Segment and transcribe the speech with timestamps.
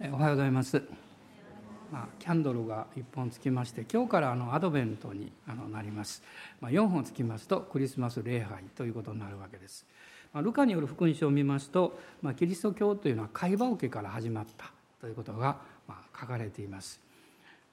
[0.00, 0.80] おはようございます。
[1.90, 6.22] まあ、キャンドルが1本つきまして今日からあのアドベントにあのなります、
[6.60, 9.86] まあ、4本つきますとクリスマス礼拝ということになるわけです、
[10.34, 15.56] まあ、ルカによる福音書を見ますと、まあ、キリスト教というのは会話受けから始まったということが、
[15.88, 17.00] まあ、書かれています、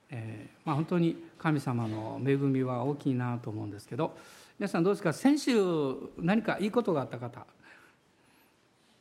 [0.10, 4.16] えーまあ、本当に神様の恵みは大きいなと思うんですけど
[4.58, 5.12] 皆さんどうですか？
[5.12, 5.54] 先週
[6.18, 7.46] 何かいいことがあった方？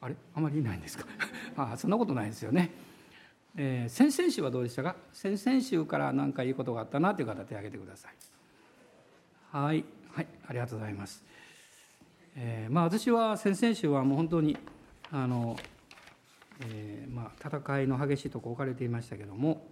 [0.01, 0.17] あれ？
[0.35, 1.07] あまりいないんですか？
[1.57, 2.73] あそんなことないですよね。
[3.57, 4.97] えー、先々週はどうでしたか？
[5.13, 8.15] 先々週から何かいいことがあったなという方手を挙げてください。
[9.53, 9.85] はい。
[10.13, 10.27] はい。
[10.49, 11.25] ありがとうございます、
[12.37, 14.57] えー、まあ私は先々週はもう本当に
[15.11, 15.57] あの、
[16.61, 19.67] えー、まあ戦いの激しいとこ置かれていましたけども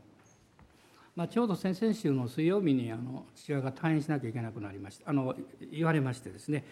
[1.14, 5.10] まあ、ちょうど先々週の水曜日にあの父親が退院しなきゃいけなくなりました。
[5.10, 5.36] あの
[5.70, 6.64] 言われましてですね。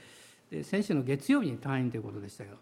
[0.51, 2.57] で先週の月曜日に退院ということでしたけど、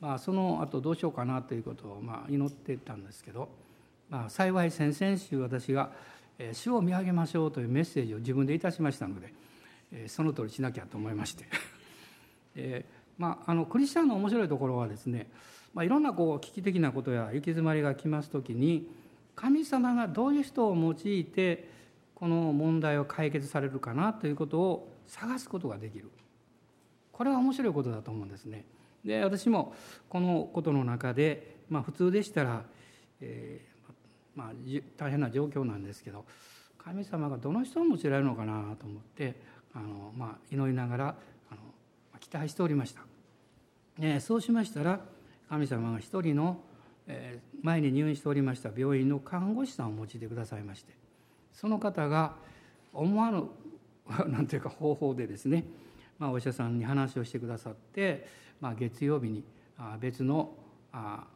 [0.00, 3.48] まあ、その後どうしようかなということをまあ祈ってたんですけど
[4.08, 5.90] まあ、幸い先々週私が
[6.52, 9.32] 「主を見上げましょう」というメッセージを自分でいたしましたので
[10.08, 11.46] その通りしなきゃと思いまして
[12.54, 12.84] え
[13.18, 15.30] まあ、あのクリスチャンの面白いところはですね、
[15.72, 18.90] まあ、いろんなこう危機的なことや行き詰まりが来ます時に
[19.34, 21.70] 神様がどういう人を用いて
[22.14, 26.10] この問題を解決されるかなということを探すことができる
[27.10, 28.66] これは面白いことだと思うんですね。
[29.02, 29.74] で私も
[30.10, 32.64] このことの中で、まあ、普通でしたら、
[33.20, 33.75] えー
[34.36, 34.52] まあ、
[34.96, 36.24] 大変な状況なんですけど
[36.78, 39.34] 神様がどの人を用いられるのかなと思って
[39.74, 41.04] あの、まあ、祈りながら
[41.50, 41.60] あの
[42.20, 43.00] 期待しておりました、
[43.98, 45.00] ね、そうしましたら
[45.48, 46.60] 神様が一人の、
[47.08, 50.92] えー、前に入院しておりました病院の看護師さんを用いてくださいまして
[51.52, 52.34] その方が
[52.92, 53.44] 思わぬ
[54.28, 55.64] なんていうか方法でですね、
[56.18, 58.28] まあ、お医者さんに話をしてくださって、
[58.60, 59.42] まあ、月曜日に
[59.98, 60.54] 別の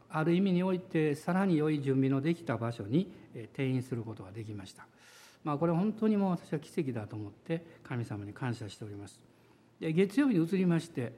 [0.09, 3.11] ある意味においてさらに良い準備のできた場所に
[3.53, 4.87] 転院することができました。
[5.43, 9.19] まあ、これ本当にもう私は奇跡だと思って神様に感謝しております。
[9.79, 11.13] で月曜日に移りまして、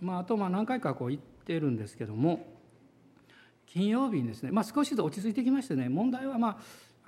[0.00, 2.46] まあ、あとまあ何回かこう行ってるんですけども
[3.66, 6.58] 金曜日にですね、まあ、少しずつ落ち着いてきましてね問題はまあ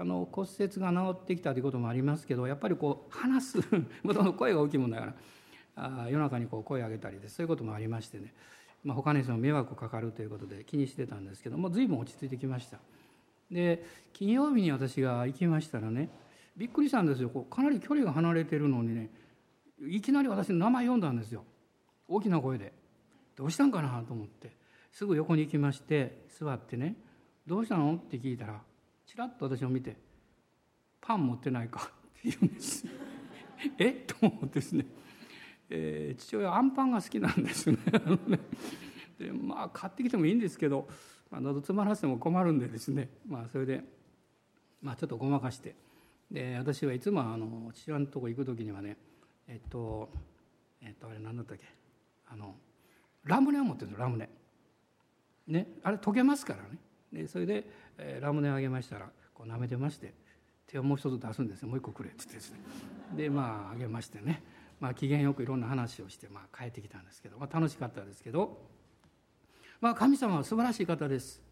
[0.00, 3.56] あの骨折が治ってきたということもありますけどやっぱりこう話す
[4.04, 5.14] もともと声が大きいもんだから
[5.76, 8.32] あ夜中にこう声を上げたりでそういうこともありましてね
[8.84, 12.78] まあ、他の人の迷惑かかるということで気にしてたんですけども随分落ち着いてきました。
[13.50, 16.10] で金曜日に私が行きましたらね
[16.56, 17.28] びっくりしたんですよ。
[17.28, 19.10] かなり距離が離れてるのにね
[19.86, 21.44] いきなり私の名前読んだんですよ。
[22.08, 22.72] 大きな声で。
[23.36, 24.56] どうしたんかなと思って。
[24.90, 26.96] すぐ横に行きまして座ってね
[27.46, 28.60] 「どうしたの?」って聞いたら
[29.06, 29.96] ちらっと私を見て
[31.00, 32.84] 「パン持ってないか?」って言うんです
[33.78, 33.90] え？
[33.90, 34.86] っと思ってですね。
[35.70, 37.78] えー、父親あんパンが好きなんですね。
[39.18, 40.88] でまあ買ってきてもいいんですけど、
[41.30, 43.84] まあ、喉詰まらせても困るんでですね、まあ、それで、
[44.80, 45.74] まあ、ちょっとごまかして。
[46.30, 48.98] で私はいつもあの父親のとこ行く時にはね
[49.46, 50.10] えっと
[50.82, 51.64] えっとあれ何だったっけ？
[52.28, 52.54] あの
[53.24, 54.28] ラムネを持ってるんですラムネ。
[55.46, 56.78] ね、あれ溶けますからね。
[57.10, 60.12] でそれで、えー、ラムネをあげましたらこう舐めてまして
[60.66, 61.68] 手をもう一つ出すんですよ。
[61.68, 62.58] もう一個くれって言ってですね。
[63.16, 64.42] でまああげましてね。
[64.80, 68.58] まあ、機嫌よくいろんな話をして、まあ、帰ってきたんですけど、まあ、楽しかったですけど、
[69.80, 71.42] まあ、神様は素晴らしい方です。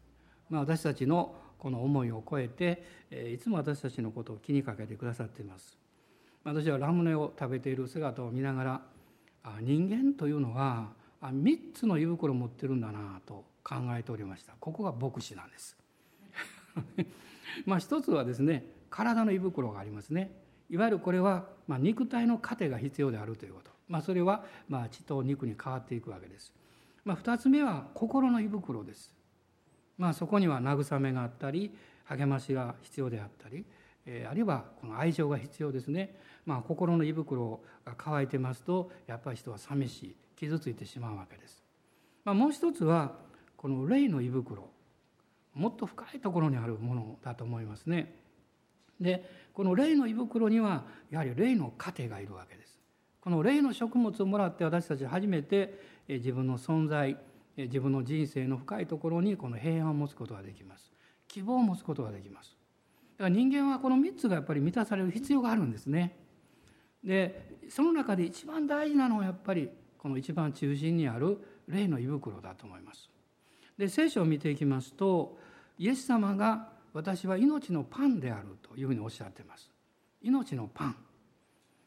[0.49, 5.77] まあ、私たちのこの思いを超えて、えいつも私たちのことを気にかけてくださっています。
[6.43, 8.81] 私はラムネを食べている姿を見ながら
[9.43, 10.89] あ人間というのは
[11.21, 15.77] あ3つの胃袋を持ってるんだなと考えておりましたここが牧師なんです
[17.65, 20.31] まあ一つはですね体の胃袋がありますね
[20.69, 26.53] いわゆるこれは、まあ、肉体の糧が必要であるということ、まあ、それは、まあ、血と肉に変わっていくわけです。
[27.05, 29.13] まあ、2つ目は心の胃袋です。
[29.97, 31.71] まあ、そこには慰めがあったり
[32.05, 33.65] 励ましが必要であったり、
[34.05, 36.15] えー、あるいはこの愛情が必要ですね。
[36.45, 41.63] まあ、心の胃袋が乾いてますとやっぱり人は寂しい傷ついてしまうわけです。
[42.23, 43.13] まあ、もう一つは
[43.55, 44.69] この霊の胃袋
[45.53, 48.15] もっと深いところにあるものだと思いますね。
[48.99, 52.79] でこの霊の胃袋にはやはり霊の糧がいるわけです。
[53.21, 57.17] この霊の食物をもらって私たち初めて自分の存在
[57.57, 60.91] 自分の人生の深いところにこの平安を持つことができます。
[61.27, 62.55] 希望を持つことができます。
[63.17, 66.15] だから人間はこの3つがやっぱり満たされる必要があるんですね。
[67.03, 73.09] でその中で一番大事なのはやっぱりこの一番中心にある霊の胃袋だと思います。
[73.77, 75.37] で聖書を見ていきますと
[75.77, 79.71] イエス様が私は命のパンであるというふうにおっしゃっています。
[80.21, 80.95] 命のパン。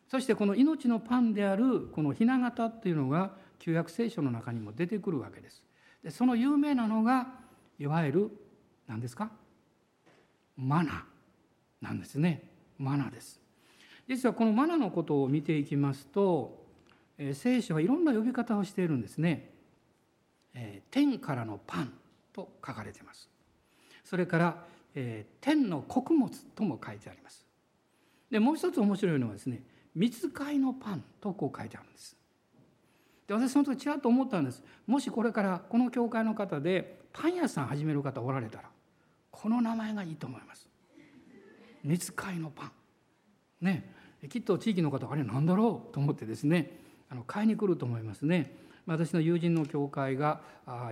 [0.08, 5.62] そしてこの命のパンであるこの雛形っていうのが旧約聖書の中にも出てくるわけです。
[6.02, 7.28] でその有名なのが
[7.78, 8.30] いわゆる
[8.88, 9.30] 何ですか？
[10.56, 11.04] マナ
[11.80, 12.50] なんですね。
[12.78, 13.40] マナです。
[14.08, 16.66] 実はこのマナのことを見ていきますと
[17.32, 19.50] 聖書はいろんな呼び方をしているんですね。
[20.90, 21.92] 天からのパン
[22.32, 23.28] と書かれています。
[24.04, 24.64] それから
[24.94, 27.46] え天の穀物とも書いてあります。
[28.30, 29.62] でもう一つ面白いのはですね
[29.94, 32.16] 見ついのパンとこう書いてあるんです。
[33.26, 34.62] で私その時ちらっと思ったんです。
[34.86, 38.70] もしこれからこの教会の方でパン屋さん始める方おられたら
[39.30, 40.68] この名前がいいと思います。
[41.82, 42.72] 見ついのパン。
[43.60, 43.94] ね
[44.28, 46.78] きっと地域の方あれ何だろうと思ってですね
[47.08, 48.54] あの買いに来ると思いますね。
[48.86, 50.40] 私の友人の教会が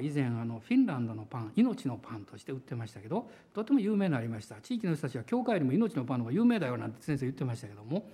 [0.00, 8.08] 以前あのフィンランドのパン命のパンとして売ってましたけどとても有名になりました地域の人たちは教会よりも命のパンの方が有名だよなんて先生言ってましたけども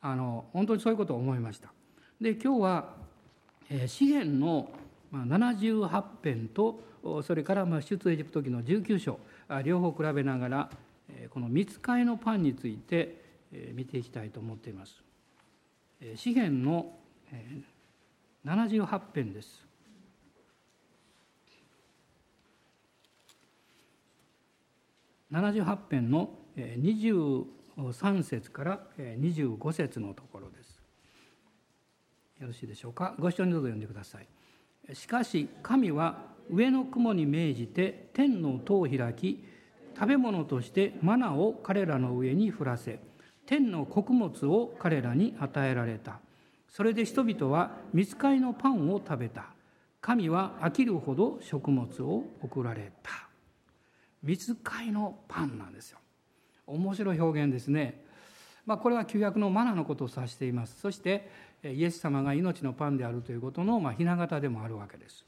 [0.00, 1.72] あの本当にそういうことを思いました
[2.20, 2.88] で今日は
[3.86, 4.70] 詩篇の
[5.12, 6.80] 78編と
[7.22, 9.18] それから出エジプト記の19章
[9.64, 10.70] 両方比べながら
[11.30, 13.22] この見つかいのパンについて
[13.74, 15.02] 見ていきたいと思っています。
[16.16, 16.92] 詩篇の
[18.44, 19.64] 78編です。
[25.30, 30.80] 78編の23節から25節のところです。
[32.40, 33.14] よろしいでしょうか？
[33.18, 34.26] ご一緒にどうぞ読んでください。
[34.94, 39.44] しかし神は上の雲に命じて天の戸を開き
[39.94, 42.98] 食べ物としてマナを彼らの上に降らせ
[43.46, 46.18] 天の穀物を彼らに与えられた。
[46.72, 49.50] それで人々は見つかりのパンを食べた。
[50.00, 53.28] 神は飽きるほど食物を送られた。
[54.22, 55.98] 見つかりのパンなんですよ。
[56.66, 58.02] 面白い表現ですね。
[58.64, 60.80] まあ、これは旧約のマナのことを指しています。
[60.80, 61.28] そして
[61.62, 65.26] イエス様が命のパンであるということの、まあ、雛形でもあるわけです。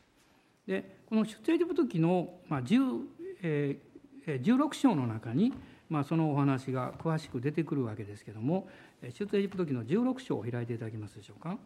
[0.67, 3.01] でこの出エジプト記の、まあ10
[3.43, 5.53] えー、16章の中に
[5.95, 8.69] まあ、そのお話が詳しく出てくるわけですけども
[9.13, 11.59] 出エジプト記の16章を開いていただけますでしょうか。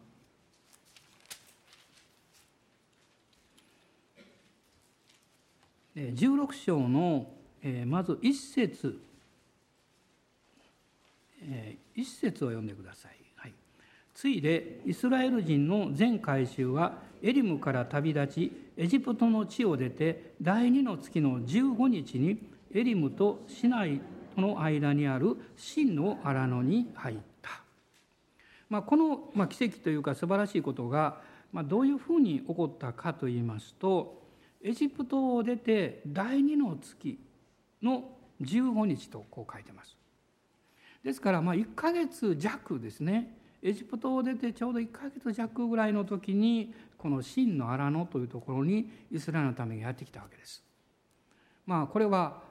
[5.95, 7.29] 16章の
[7.85, 8.99] まず一節
[11.95, 13.11] 一節を読んでください。
[13.35, 13.53] はい、
[14.13, 22.37] ついでイスラエル人の全改宗はエリムから旅立ちエジプトの地を出て第二の月の15日に
[22.73, 23.99] エリムと市内
[24.35, 27.17] との間にある真の荒野に入っ、
[28.69, 31.21] まあ、この、奇跡というか素晴らしいことが、
[31.65, 34.21] どういうふうに起こったかといいますと
[34.61, 37.19] エジプトを出て第二の月
[37.81, 38.03] の
[38.41, 39.97] 15日とこう書いてます。
[41.03, 50.63] ですからまあ1ヶ月弱ですねエジプトを出てちょうど1ヶ月弱ぐらいの時にこの真の荒野というところにイスラエルのためにやってきたわけです。
[51.65, 52.41] まあ、これは、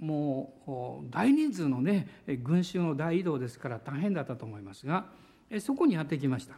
[0.00, 2.08] もう大人数のね
[2.42, 5.06] 群衆の大移動ですから大変だったと思いますが
[5.60, 6.54] そこにやってきました。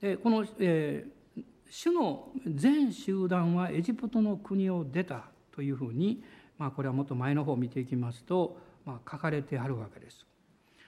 [0.00, 6.22] でこの、えー、主の全集団はエジプトの国を出たというふうに、
[6.58, 10.26] まあ、これはもっと前の方を見ていきますと、まあ、書かれてあるわけです。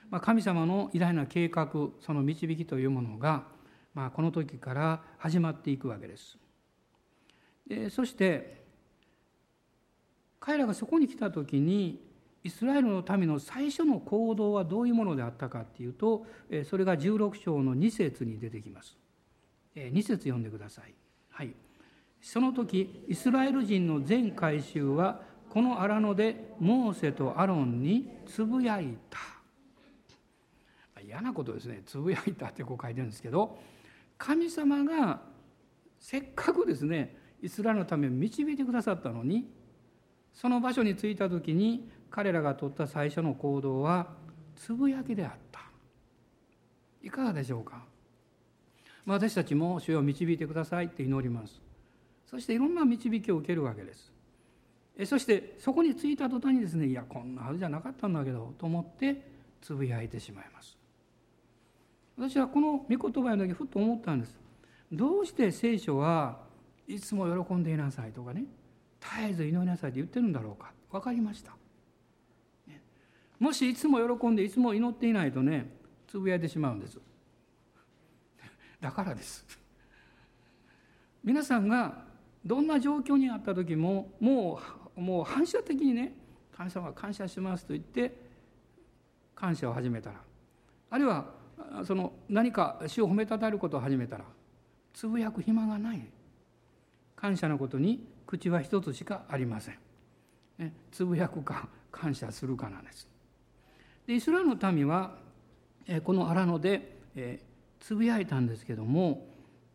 [0.09, 1.69] まあ、神様の偉大な計画
[2.01, 3.43] その導きというものが、
[3.93, 6.37] まあ、この時から始まっていくわけです。
[7.67, 8.63] でそして
[10.39, 12.01] 彼らがそこに来た時に
[12.43, 16.25] イスラエルの民の最初の行動はどういうものであったかっていうと
[16.65, 18.97] それが16章の2節に出てきます。
[19.75, 20.93] 2節読んでください。
[21.29, 21.53] はい。
[22.21, 29.19] その時イスラエル人の全改宗はこの荒野でモーセとアロンにつぶやいた
[31.05, 31.83] 嫌なことですね。
[31.85, 33.59] つぶやいたってこう書いてるんですけど
[34.17, 35.21] 神様が
[35.99, 39.49] せっかくですねイスラエルのために導いてくださったのに
[40.33, 44.05] その場所に着いた時に彼らが取った最初の行動は
[44.55, 45.61] つぶやきであった。
[47.01, 47.83] いかがでしょうか？
[49.07, 51.59] 私たちも主を導いてくださいって祈ります。
[52.29, 54.11] そしていろんな導きを受けるわけです。
[55.05, 59.19] そしてそこに着いた途端にですねいやこんなはずじゃなかったんだけどと思って
[59.59, 60.77] つぶやいてしまいます。
[62.15, 64.37] 私はこの御言葉の時ふっと思ったんです。
[64.91, 66.37] どうして聖書は
[66.87, 68.43] いつも喜んでいなさいとかね
[69.01, 70.71] 絶えず祈りなさいって言ってるんだろうか。
[70.91, 71.53] 分かりました、
[73.43, 75.69] もしいつも喜んでいつも祈っていないとね
[76.07, 76.97] つぶやいてしまうんです。
[78.79, 79.45] だからです。
[81.21, 82.05] 皆さんが
[82.45, 84.61] どんな状況にあった時もも
[84.95, 86.15] うもう反射的にね
[86.55, 88.15] 神様感謝しますと言って
[89.35, 90.21] 感謝を始めたら
[90.89, 91.33] あるいは
[91.83, 94.23] その何か主を褒めたたえることを始めたら
[94.93, 96.09] つぶやく暇がない。
[97.17, 99.79] 感謝のことに口は一つしかありません。
[100.59, 103.12] ね、つぶやくか感謝するかなんです。
[104.07, 105.15] でイスラエルの民は
[106.03, 107.41] この荒野で
[107.79, 109.27] つぶやいたんですけども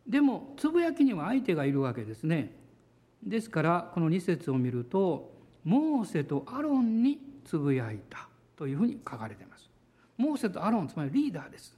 [0.07, 2.55] でもつぶやきには相手がいるわけですね。
[3.23, 5.31] ですからこの2節を見ると
[5.63, 9.69] モーセとアロンにつぶやいたというふうに書かれています。
[10.17, 11.77] モーセとアロンつまりリーダーです。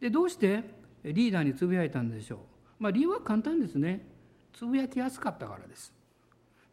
[0.00, 0.62] でどうして
[1.02, 2.38] リーダーにつぶやいたんでしょう。
[2.78, 4.06] まあ理由は簡単ですね。
[4.52, 5.92] つぶやきやすかったからです。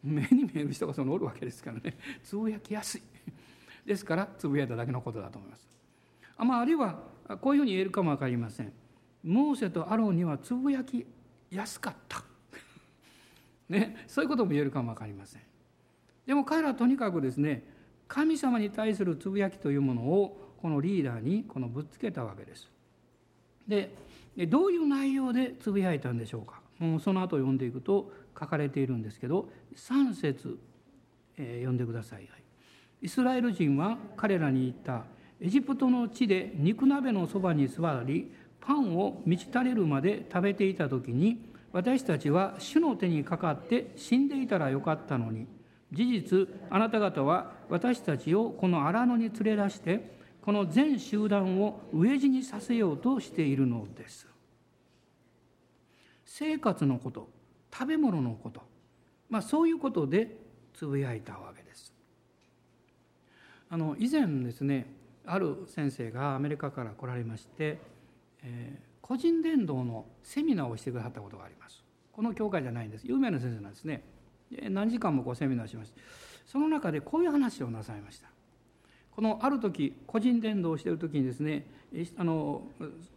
[0.02, 1.96] 目に見える人がそのおるわけですからね。
[2.22, 3.02] つぶやきやすい。
[3.86, 5.68] ですからつぶやいただけのことだと思います。
[6.36, 6.98] あ,、まあ、あるいは
[7.40, 8.72] こういうふうに言えるかも分かりません。
[9.22, 11.06] モーセとアロンにはつぶやき
[11.50, 12.24] やすかった。
[13.68, 15.42] ね、そういうことも言えるかも分かりません。
[16.26, 17.64] でも彼らはとにかくですね
[18.08, 22.70] 神様に対するつぶやきというものをこのリーダーにこのぶつけたわけです。
[23.66, 23.94] で
[24.48, 26.60] どういう内容でつぶやいたんでしょうか。
[26.78, 30.58] もうその後読んでいくと書かれているんですけど3節、
[31.36, 32.28] えー、読んでください。
[33.02, 35.04] イスラエル人は彼らに言った。
[35.40, 45.46] エジプトの地で肉鍋のそばに座りパンを満ち足れるまで食べていた時に私たちは主の手にかかって死んでいたらよかったのに。
[45.92, 54.26] 事実あなた方は私たちをこの荒野に連れ出してこの全集団を飢え死にさせようとしているのです。
[56.24, 57.28] 生活のこと
[57.72, 58.62] 食べ物のこと、
[59.28, 60.36] まあ、そういうことで
[60.74, 61.52] つぶやいたわ
[63.68, 64.86] あの以前ですね
[65.24, 67.78] ある先生がアメリカから来られまして、
[68.42, 71.82] えー、個人伝道のセミナーをしてくださったことがあります。
[72.12, 73.06] この教会じゃないんです。
[73.06, 74.02] 有名な先生なんですね。
[74.50, 76.00] で何時間もこうセミナーしました
[76.46, 78.28] その中でこういう話をなさいました。
[79.10, 81.66] このある時個人伝道をしている時にですね
[82.18, 82.62] あの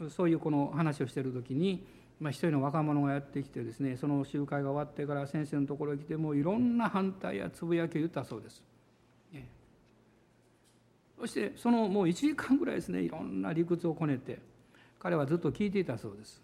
[0.10, 1.86] そういうこの話をしている時に、
[2.22, 8.64] まあ、一人の若者がやってきてですねその集会が終わってから先生のところに来てもいろんな反対やつぶやきを言ったそうです。
[11.20, 14.40] そしてそのもう1時間ぐらいですねいろんな理屈をこねて
[15.00, 16.42] 彼はずっと聞いていたそうです。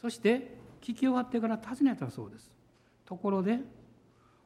[0.00, 2.50] そして聞き終わってから尋ねたそうです。
[3.04, 3.58] ところで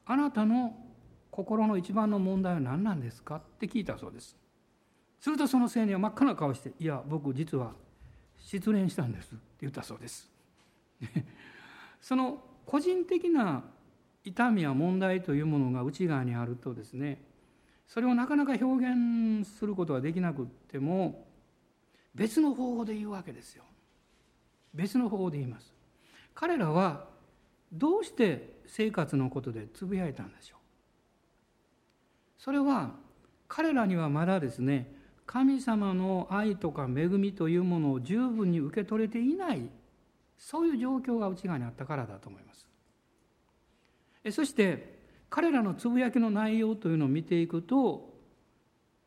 [0.07, 0.75] あなたの
[1.31, 4.37] 心の一番の問題は何なんですかって聞いたそうです。
[5.21, 7.73] するとその青年は真っ赤な顔して「いや僕実は
[8.39, 10.31] 失恋したんです」って言ったそうです。
[12.01, 13.65] その個人的な
[14.25, 17.23] 痛みや問題というものが内側にあるとですね
[17.87, 21.27] それをなかなか表現することはできなくっても
[22.15, 23.65] 別の方法で言うわけですよ。
[24.75, 25.73] 別の方法で言います。
[26.35, 27.07] 彼らは
[27.73, 30.59] どうして生活のことでつぶやいたんでしょう。
[32.39, 32.95] それは
[33.49, 34.95] 彼らにはまだですね
[35.27, 39.69] 神様の愛とか恵みというものを十分に受け取れていない
[40.37, 42.67] そういう状況が内側にあったからだと思います。
[44.31, 44.92] そして
[45.33, 48.13] 彼らのつぶやきの内容というのを見ていくと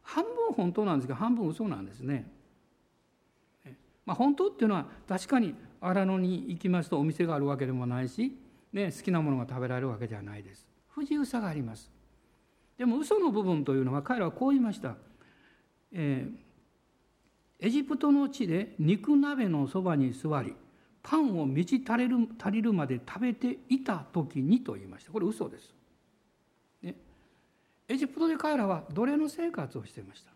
[0.01, 2.31] 半分本当なんですが半分嘘なんですね。
[4.07, 8.35] まあ、本当っていうのは確かに荒野に行きますとお店があるわけでもないし、
[8.73, 10.67] ね、好きなものが食べられるわけではないです。
[10.89, 11.91] 不自由さがあります。
[12.79, 14.95] でも嘘の部分というのは彼らはこう言いました、
[15.91, 20.55] えー、エジプトの地で肉鍋のそばに座り
[21.03, 25.11] パンを満ち足りる足りるまで食べていた時にと言いました。
[25.11, 25.74] これ嘘です、
[27.87, 30.31] エジプトで彼らは奴隷の生活をしていました、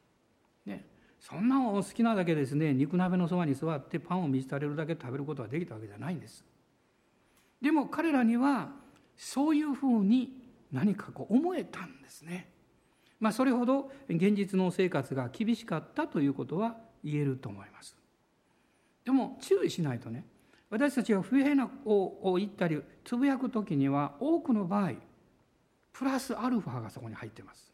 [0.65, 0.85] ね、
[1.19, 6.43] そんなお好きなだけですね肉鍋のそばに座ってパンを満ち足りるだけ食べることができたわけじゃないんです。
[7.61, 8.69] でも彼らには
[9.17, 10.31] そういうふうに
[10.71, 12.49] 何かこう思えたんですね。
[13.19, 17.97] まあそれほど現実の生活が厳しかったということは言えると思います。
[19.03, 20.23] でも注意しないとね
[20.69, 24.91] 私たちが不平なを言ったりつぶやく時には多くの場合
[25.93, 27.71] プラスアルファがそこに入ってます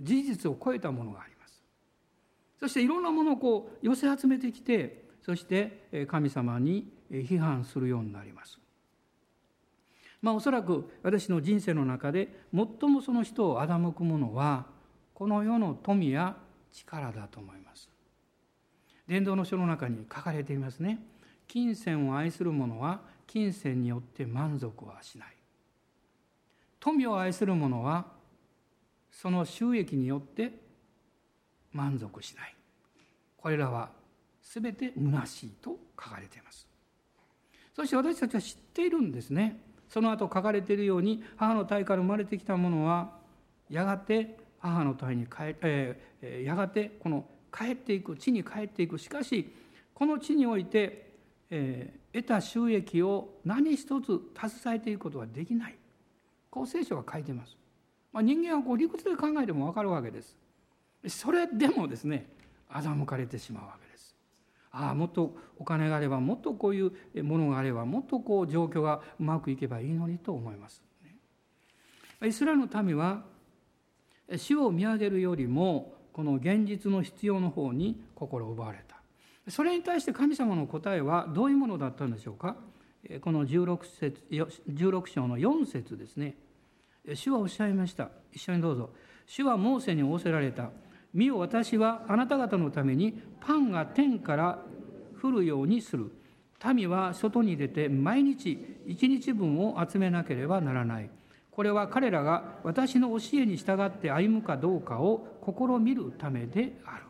[0.00, 1.62] 事実を超えたものがあります
[2.58, 8.58] そしていろんなものをこう寄せ集めてきてそして神様に批判するようになります。
[10.20, 14.66] まあおそらく私の人生の中で最もその人を欺くものは
[15.14, 16.36] この世の富や
[16.72, 17.88] 力だと思います。
[19.06, 21.04] 伝道の書の中に書かれていますね。
[21.48, 25.36] 金銭を愛する者は金銭によって満足はしない。
[26.82, 28.06] 富を愛する者は
[29.08, 30.50] その収益によって
[31.70, 32.56] 満足しない。
[33.36, 33.90] これらは
[34.42, 36.66] 全て虚しいと書かれています。
[37.76, 39.60] そして私たちは知っているんですね。
[39.88, 43.12] その後書かれているように母の体から生まれてきたものは
[43.70, 47.24] やがて母の体に帰、えー、やがてこの
[47.56, 48.98] 帰っていく地に帰っていく。
[48.98, 49.54] しかし
[49.94, 51.12] この地において、
[51.48, 55.76] えー、得た収益を何一つ携えていくことはできない。
[56.52, 57.56] こう聖書が書いてます。
[58.12, 60.36] まあ、人間はこう理屈で考えても分かるわけです。
[61.08, 62.28] それでもですね
[62.70, 64.14] 欺かれてしまうわけです。
[64.70, 70.82] ああもっとお金があればもっとこういうものがあればもっとこう状況がうまくいけばいいのにと思います。
[72.22, 73.24] イスラエルの民は
[74.36, 78.96] 死を見上げるよりもこの現実の必要の方に心を奪われた。
[79.50, 82.56] それに対して神様の答えはどういうものだったんでしょうか？
[83.20, 86.36] この 16, 節16章の4節ですね。
[87.14, 88.10] 主はおっしゃいました。
[88.32, 88.90] 一緒にどうぞ。
[89.26, 90.70] 主はモーセに仰せられた。
[91.12, 94.64] 見よ私はあなた方のためにパンが天から
[95.20, 96.12] 降るようにする。
[96.74, 101.10] 民は外に出て毎日一日分を集めなければならない。
[101.50, 107.02] これは彼らが私の教えに従って歩むかどうかを試みるためである。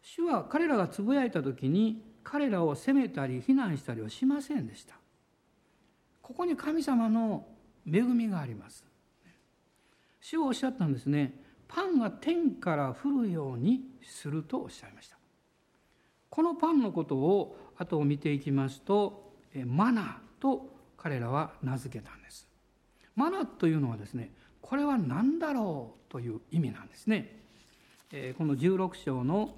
[0.00, 4.96] 主は彼らがつぶやいた時に彼らを責めたり非難したりはしませんでした。
[6.22, 7.46] ここに神様の
[7.86, 8.84] 恵みがあります。
[10.20, 11.40] 主はおっしゃったんですね。
[11.68, 15.16] パンが天から降るようにするとおっしゃいました。
[16.28, 19.32] このパンのことを後を見ていきますと
[19.64, 22.48] マナと彼らは名付けたんです。
[23.14, 27.40] マナというのはですねこれは何だろうという意味なんですね。
[28.36, 29.54] この16章の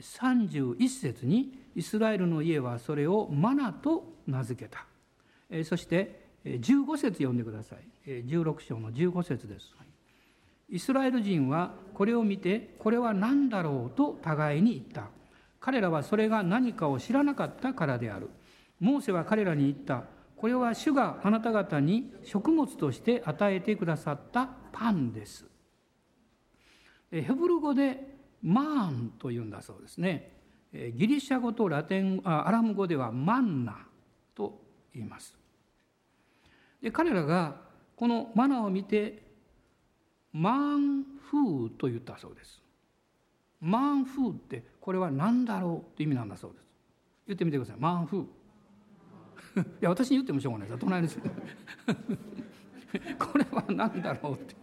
[0.00, 4.84] 31節にイスラエルの家はそれをマナと名付けた。
[5.64, 7.78] そして15節読んでください。
[8.10, 9.74] 16章の15節です。
[10.70, 15.10] イスラエル人はこれを見てこれは何だろうと互いに言った。
[15.60, 18.28] 彼らはそれが何かを知らなかったからである。
[18.80, 20.04] モーセは彼らに言った。
[20.36, 25.46] これは主があなた方に食物として与えてくださったパンです。
[27.10, 30.32] ヘブル語でマーンというんだそうですね。
[30.72, 33.86] ギリシャ語とラテンアラム語ではマンナ
[34.34, 34.60] と
[34.94, 35.36] 言います。
[36.82, 37.56] で彼らが
[37.96, 39.22] このマナを見て
[40.32, 42.62] マンフーと言ったそうです。
[43.60, 46.64] マンフーってこれは何だろうという意味なんだそうです。
[47.26, 47.76] 言ってみてください。
[47.78, 48.26] マンフー。
[49.58, 51.18] いや私に言ってもしょうがないです隣です
[53.18, 54.56] これは何だろうって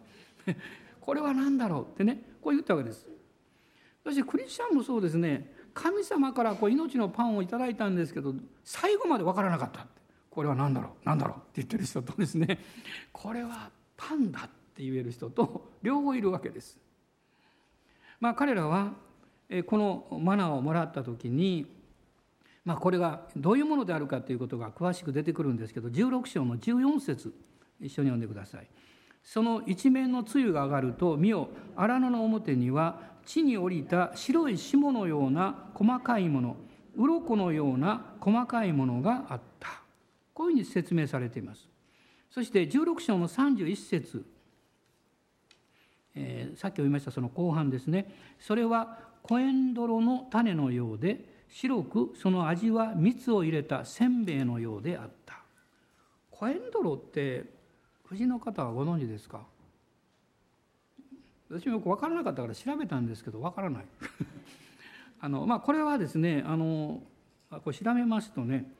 [0.99, 3.08] これは何だろうってねこう言ったわけです
[4.06, 5.52] そしてクリスチャンもそうですね。
[5.74, 9.89] 神様からこう命のパンをいただいたんですけど最後まで分からなかったって。
[10.30, 10.91] これは何だろう？
[11.04, 11.38] 何だろう？
[11.38, 12.60] って言ってる人とですね。
[13.12, 16.78] これはパンだって言える人と両方いるわけです。
[18.20, 18.94] まあ彼らは
[19.65, 21.65] このマナーをもらった時に
[22.63, 27.32] まあ、これがどういうものであるかということが詳しく出てくるんですけど16章の14節
[27.80, 28.68] 一緒に読んでください。
[29.24, 36.57] その一面の露が上がると見よ荒野の表には地に降りた白い霜のような細かいもの
[36.95, 39.81] 鱗のような細かいものがあった。
[40.33, 41.67] こういうふうに説明されています。
[42.29, 44.25] そして16章の31節、
[46.15, 48.13] えー、さっき読みましたその後半ですね。
[48.39, 55.39] それはコエンドロの種のようで白くその味は蜜を入れたせんべいのようであった。
[56.29, 57.45] コエンドロって
[58.03, 59.45] 藤の方はご存知ですか？
[61.49, 63.86] 私もよく分からなかったから調べたんですけど分からない。
[65.19, 67.03] あの、まあ、これはですねあの
[67.49, 68.71] これ調べますとね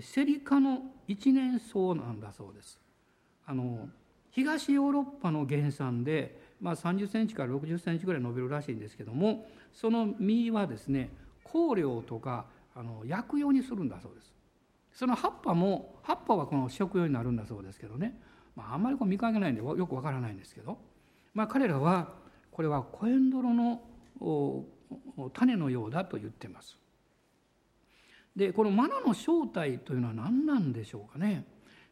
[0.00, 2.80] セリ科の一年草なんだそうです。
[3.46, 3.88] あの
[4.30, 11.10] 東ヨーロッパの原産で、まあ、30センチから60センチぐらい伸びるらしいんですけどもその実はですね
[11.44, 14.34] 香料とかあの薬用にするんだそうです。
[14.92, 18.20] その葉っぱも葉っぱはこの食用になるんだそうですけどね、
[18.54, 20.78] まあ、あんまりこう見かけないんでよくわからないんですけど、
[21.34, 22.08] まあ、彼らは
[22.50, 23.82] これはコエンドロの
[25.32, 26.78] 種のようだと言ってます。
[28.36, 31.44] でこのマナの正体というのは何なんでしょうかね。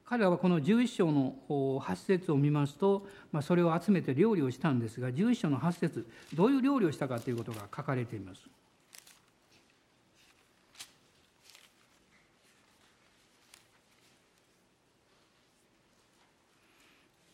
[0.05, 8.43] 彼らはこの11章の8節を見ますと、まあ、それを集めて料理をしたんですが11章の8節どういう料理をしたかということが書かれています。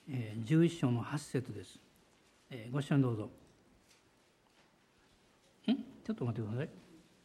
[0.09, 1.79] 11章の8節です、
[2.51, 3.31] えー、ご一緒にどうぞ。
[5.71, 5.75] ん？
[6.05, 6.69] ちょっと待ってください。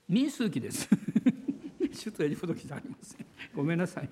[0.10, 0.90] 民数記です。
[1.94, 3.26] 出エジプト記じゃありません。
[3.56, 4.10] ごめんなさい。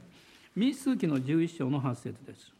[0.55, 2.53] 民数記の11章の8節です。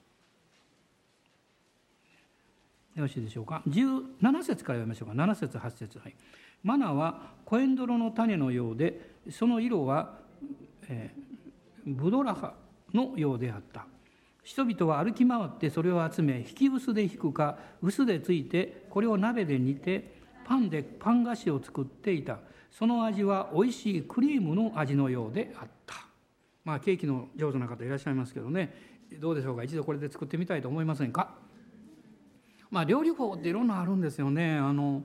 [2.96, 5.14] よろしいでしょうか？17節から読みましょうか。
[5.14, 6.00] 7節8節。
[6.00, 6.16] はい。
[6.64, 10.20] マナはコエンドロの種のようでその色は、
[10.88, 12.56] えー、ブドラハ
[12.94, 13.88] のようであった。
[14.44, 22.40] 人々は歩き回ってそれを集め引き薄で引くか薄でついてこれを鍋で煮てパンでパン菓子を作っていた。
[22.72, 25.96] その味はおいしいクリームの味のようであった。
[26.64, 28.74] まあケーキの上手な方いらっしゃいますけどね。
[29.20, 29.64] どうでしょうか？
[29.64, 31.36] 一度これで作ってみたいと思いませんか？
[32.70, 34.58] まあ料理法っていろんなあるんですよね。
[34.58, 35.04] あの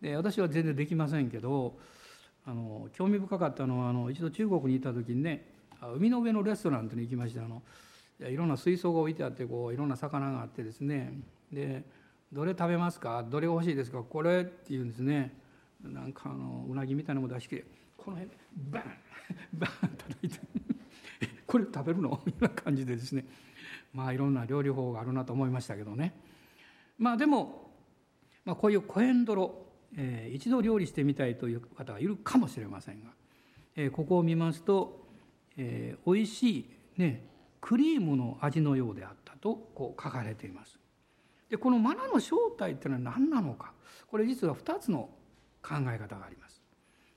[0.00, 1.78] で私は全然できませんけど
[2.46, 5.46] あの興味深かったのはあの一度中国に行った時にね
[5.96, 7.62] 海の上のレストランというのに行きましてあの
[8.20, 11.20] いろんな水槽が置いてあってこういろんな魚があってですね。
[11.52, 11.84] で
[12.32, 13.22] 「どれ食べますか？
[13.22, 14.02] どれが欲しいですか？
[14.02, 15.36] これ」って言うんですね。
[15.82, 17.64] なんかあのうなぎみたいなのも出して
[17.96, 18.36] この辺で
[18.70, 18.82] バン
[19.54, 20.38] バン叩いて
[21.46, 22.20] 「これ食べるの?
[22.26, 23.24] 」みたいな感じでですね。
[23.94, 26.14] まあいろんな料理法があるなと思いましたけどね。
[26.98, 27.70] まあでも、
[28.44, 33.10] まあ、こういうコエンドロ、えー、一度料理してみたいという方がいるかもしれませんが、
[33.76, 35.06] えー、ここを見ますと、
[35.56, 37.27] えー、美味しいね
[37.60, 40.78] クリームの味のようであったとこう書かれています。
[41.48, 43.72] でこのマナの正体っていうのは何なのか
[44.06, 45.08] これ実は2つの
[45.62, 46.62] 考え方があります。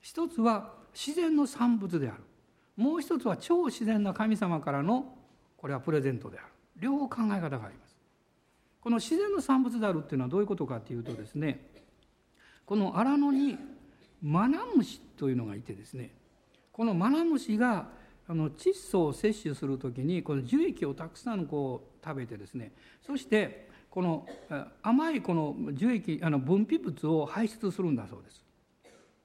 [0.00, 2.22] 一つは自然の産物である
[2.76, 5.16] もう一つは超自然な神様からの
[5.56, 7.96] これはプレゼントである両方考え方があります。
[8.80, 11.70] この自然の産物であるっていうのはどういうことかっていうとですね
[12.66, 13.56] この荒野に
[14.20, 16.10] マナムシというのがいてですね
[16.72, 17.86] このマナムシが
[18.28, 22.72] あの窒素を摂取する時にこの樹液をたくさんこう食べてですね
[23.04, 24.26] そしてこの
[24.82, 28.42] 甘いこの樹液あの分泌物を排出するんだそうです。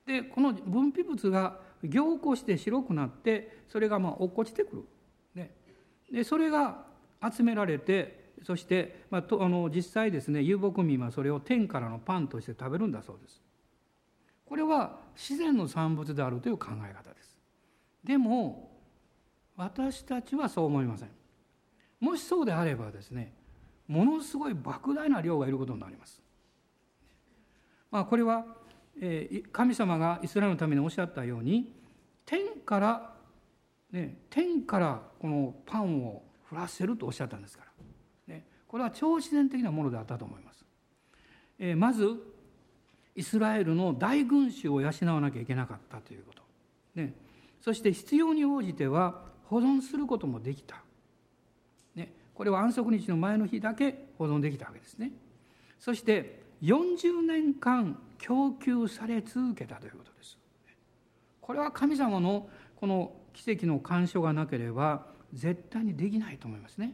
[0.06, 4.84] でこの分泌物が凝固して白くなってそれがまあ落っこちてくる。
[5.36, 5.52] ね、
[6.12, 6.86] でそれが
[7.34, 13.42] 集められてそして、まあ、とあの実際ですね遊牧民はそれを天からのパンとして食べるんだそうです。
[14.46, 17.38] これは自然の産物であるという考え方です。
[18.04, 18.77] でも
[19.58, 21.10] 私たちはそう思いません。
[22.00, 23.34] もしそうであればですね
[23.88, 26.22] ものすごい莫大な量がいることになります、
[27.89, 28.46] まあ、これは、
[29.52, 31.74] 神様がイスラエルのためにおっしゃったように
[32.26, 33.13] 天から、
[33.91, 37.65] ね、天からこのパンを降らせるとおっしゃったんですか
[38.28, 40.65] ら、ね、これは超自然的なものであったと思います、
[41.60, 42.10] えまず
[43.15, 46.41] イスラエルの大群衆を養わなきゃいけなかったということ、
[46.96, 47.13] ね、
[47.62, 50.82] そして必要に応じては保存することもできた、
[51.96, 55.12] ね、これは安息日の前の日だけ保存できたわけですね。
[55.80, 60.38] そして40年間供給され続けたということです。
[61.42, 66.94] これは神様のこの奇跡の干渉がなければ絶対にできないと思いますね。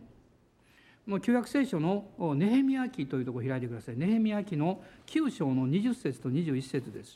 [1.05, 3.97] もう旧約聖書のネヘミヤ記というところを開いてください。
[3.97, 7.15] ネヘミヤ記の9章の20節と21節です。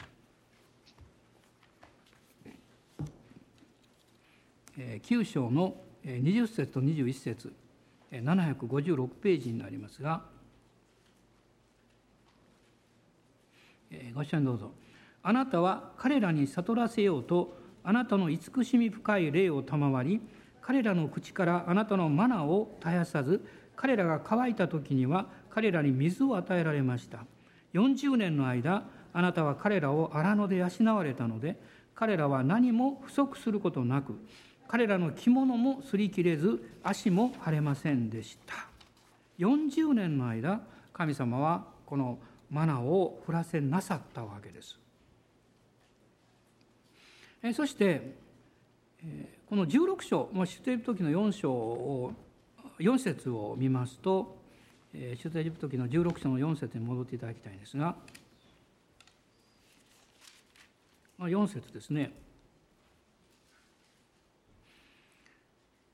[4.77, 7.53] 9章の20節と21節
[8.11, 10.21] 756ページになりますが
[14.13, 14.71] ご一緒にどうぞ。
[15.23, 20.21] あなたは彼らに悟らせようとあなたの慈しみ深い霊を賜り
[20.61, 27.25] 彼らの口からあなたのマナーを絶やさず彼らが乾いた時には彼らに水を与えられました
[27.73, 31.59] 40年の間あなたは彼らを荒野で養われたので
[31.95, 34.19] 彼らは何も不足することなく
[34.67, 38.67] 彼らの着物も擦り切れず足も腫れませんでした。
[39.39, 40.61] 40年の間
[40.93, 42.17] 神様はこの
[42.49, 44.79] マナを降らせなさったわけです。
[47.53, 48.15] そして
[49.47, 52.13] この16章出エジプト記の4章を
[52.79, 54.37] 4節を見ますと
[54.93, 57.95] 出エジプト記の16章の4節に戻っていただきたいんですが
[61.19, 62.11] 4節ですね。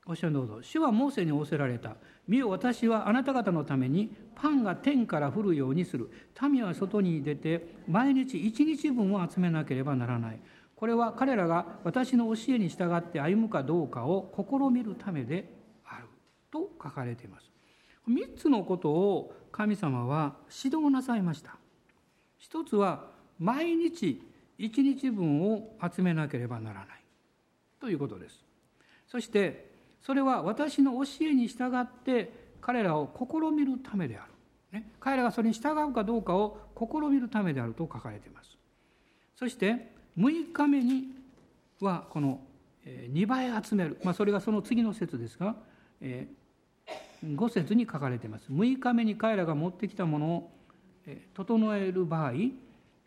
[0.06, 0.62] ご視聴どうぞ。
[0.62, 1.96] 主はモーセに仰せられた。
[2.28, 6.10] 見よ私はあなた方のためにパンが天から降るようにする。
[6.42, 10.40] 民は外に出て毎日一日分を集めなければならない。
[10.76, 15.50] これは彼らが私の教えに従って歩むかどうかを試みるためで
[15.86, 16.04] ある。
[16.50, 17.50] と書かれています。
[18.06, 21.56] 3つのことを神様は指導なさいました。
[22.36, 23.06] 一つは
[23.38, 24.20] 毎日
[24.58, 26.86] 一日分を集めなければならない
[27.80, 28.44] ということです。
[29.06, 29.73] そして
[30.04, 34.32] それは私の教えに従って彼らを試みるためである、
[34.72, 38.58] ね、彼らがそれに従うかどうかを試みるためであると書かれています。
[39.36, 41.08] そして6日目に
[41.80, 42.40] はこの
[42.86, 45.56] 2倍集める、まあ、それがその次の説ですが、
[46.00, 46.44] えー
[47.24, 48.46] 5節に書かれています。
[48.50, 50.50] 6日目に彼らが持ってきたものを
[51.34, 52.32] 整える場合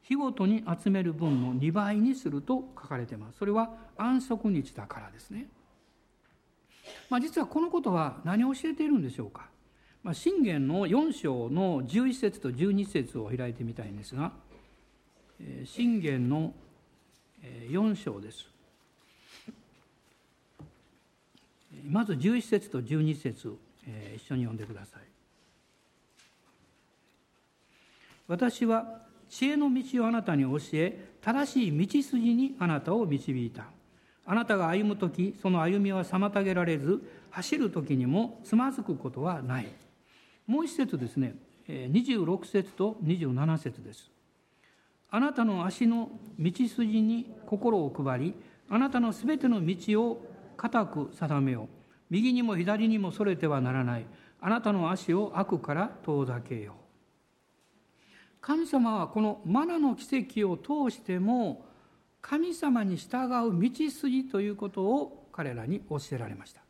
[0.01, 3.37] 日ごとに集める分の2倍にすると書かれています。
[3.37, 5.47] それは安息日だからですね。
[7.09, 9.47] まあ、実はこのことは何を教えているんでしょうか。
[10.03, 14.31] まあ、信玄の4章の11節と12節を開いてみたいんですが、
[15.65, 16.53] 信玄の
[17.69, 18.47] 4章です。
[21.83, 23.57] まず11節と12節、
[24.15, 25.01] 一緒に読んでください
[28.27, 33.65] 私は知恵の道をあなたに教え正しい道筋にあなたを導いた
[34.29, 39.67] あなたが歩む時その歩みは妨げられず走る時にもつまずくことはない。
[40.45, 41.35] もう一節ですね。
[41.67, 44.11] 26節と27節です。
[45.09, 48.33] あなたの足の道筋に心を配り
[48.69, 50.25] あなたのすべての道を
[50.57, 51.67] 固く定めよう。
[52.09, 54.05] 右にも左にもそれてはならない。
[54.41, 56.75] あなたの足を悪から遠ざけよう。
[58.41, 61.65] 神様はこのマナの奇跡を通しても
[62.21, 66.61] 神様に従う道筋ということを彼らに教えられました。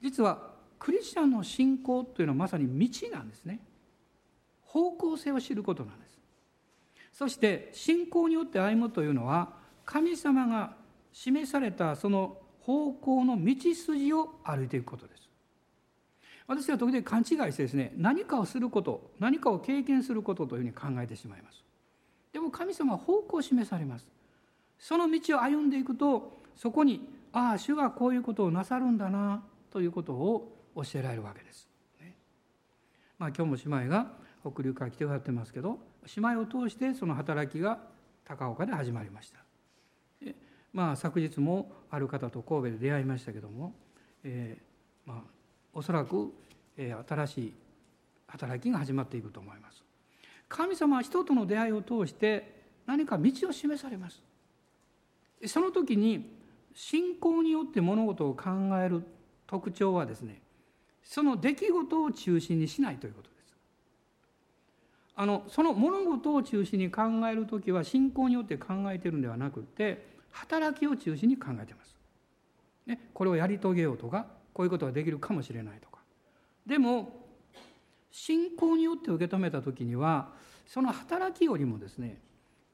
[0.00, 3.60] 実はクリスチャンの信仰というのはまさに道なんですね。
[4.62, 6.18] 方向性を知ることなんです。
[7.12, 9.52] そして信仰によって歩むというのは
[9.84, 10.74] 神様が
[11.12, 15.28] 示されたその方向の道筋を歩いていくことです。
[16.46, 21.61] 私は時々勘違いしてですね何かをすること何かを経験することというふうに考えてしまいます。
[22.32, 24.06] でも神様は方向を示されます。
[24.78, 31.68] その道を歩んでいくとそこにああ主がこういうことをなさるんだなということを教えられるわけです、
[32.00, 32.14] ね、
[33.18, 34.06] まあ今日も姉妹が
[34.42, 35.78] 北流から来てくださってますけど
[36.16, 37.78] 姉妹を通してその働きが
[38.24, 39.38] 高岡で始まりました。
[40.72, 43.74] まあ昨日もある方と神戸で出会いましたけども、
[44.24, 45.22] えー、まあ
[45.74, 46.32] おそらく、
[46.76, 47.54] えー、新しい
[48.26, 49.84] 働きが始まっていくと思います。
[50.52, 54.22] 神様は人との出会いを通して何か道を示されます。
[55.46, 56.30] その時に
[56.74, 59.02] 信仰によって物事を考える
[59.46, 60.40] 特徴はですね
[61.02, 63.54] その出来事を中心にしないということです。
[65.16, 71.96] あのその物事を中心に考える時は信仰によって考えてるんではなくて働きを中心に考えてます、
[72.86, 76.00] ね、これをやり遂げようとかこういうことができるかもしれないとか。
[76.66, 77.21] でも
[78.12, 80.28] 信仰によって受け止めた時には
[80.66, 82.20] その働きよりもですね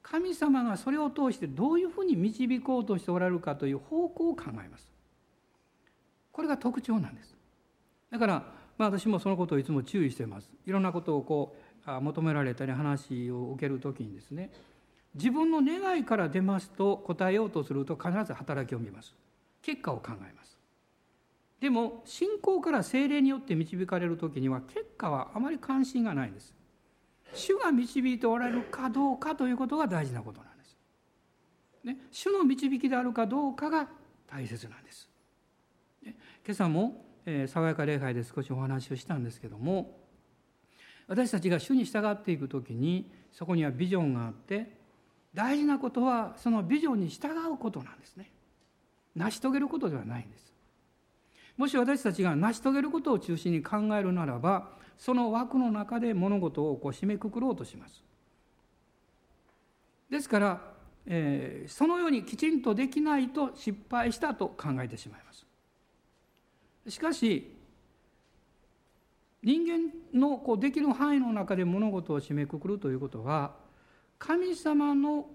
[0.03, 4.87] 神様がそれを通してどういうふうに導こうとしておられるかという方向を考えます。
[6.31, 7.35] これが特徴なんです。
[8.09, 8.33] だから、
[8.77, 10.49] まあ、私もそのことをいつも注意しています。
[10.65, 14.51] いろんなことをこう求められたり話を受ける時にですね
[15.15, 19.13] 自分の願いから出ますと答えようとすると必ず働きを見ます。
[19.61, 20.58] 結果を考えます。
[21.59, 26.53] でも信仰から精霊によって導かれる時には結果はあまり関心がないんです
[27.33, 30.77] 主が導いておられるかどうかということが大事なことなんです。
[31.83, 33.87] ね、主の導きであるかどうかが
[34.27, 35.09] 大切なんです。
[36.03, 39.99] ね、今朝も、えー、爽やか礼拝で少しお話をしたんですけども
[41.07, 44.77] 私たちが主に従っていく時にそこにはビジョンがあって
[45.33, 48.31] 大事なことはそのビジョンに従うことなんですね。
[49.15, 50.53] 成し遂げることではないんです。
[51.59, 58.01] もし私たちが成し遂げることを中心に考えるならばその枠の中で物事をこう締めくくろうとします。
[60.09, 60.61] ですから、
[61.05, 65.45] えー、そのようにきちんとできないと失敗したと考えてしまいます。
[66.87, 67.53] しかし
[69.43, 73.51] 人間のこうできる範囲の中で物事を締めくくるということは
[74.17, 75.25] 神様の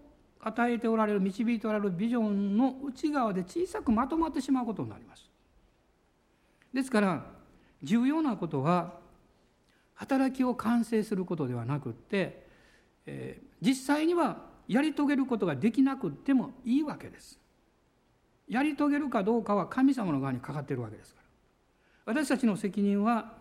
[0.40, 5.33] 与えておられる導いておられるビジョンの内側で小さくまとまってしまうことになります。
[6.74, 7.24] ですから
[7.82, 8.98] 重要なことは
[9.94, 12.46] 働きを完成することではなくって、
[13.06, 17.38] えー、実際にはやり遂げることができなくてもいいわけです。
[18.48, 21.20] やり遂げるかどうかは神様の側にかかっているわけですか
[22.06, 22.14] ら。
[22.14, 23.32] 私たちの責任は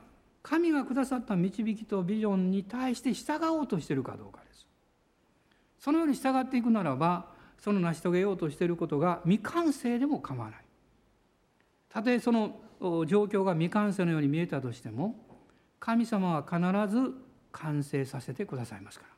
[0.43, 4.67] 神がくださった導きとビジョンに対して従おうとしているかどうかです。
[5.79, 7.25] そのように従っていくならば
[7.59, 10.65] その成し遂げようとしていることが未完成でも構わない。
[11.89, 15.15] たとえその状況が未完成のように見えたとしても
[15.79, 17.13] 神様は必ず
[17.51, 19.13] 完成させてくださいますから。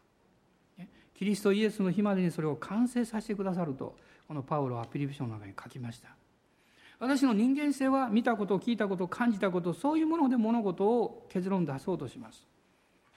[1.13, 6.10] キリストイエスの日までにそれを完成させてくださるとこのパウロはピリピ書の中に書きました。
[7.00, 12.46] 私の人間性は見たこと聞いたこと感じたことそういうもので物事を結論出そうとします。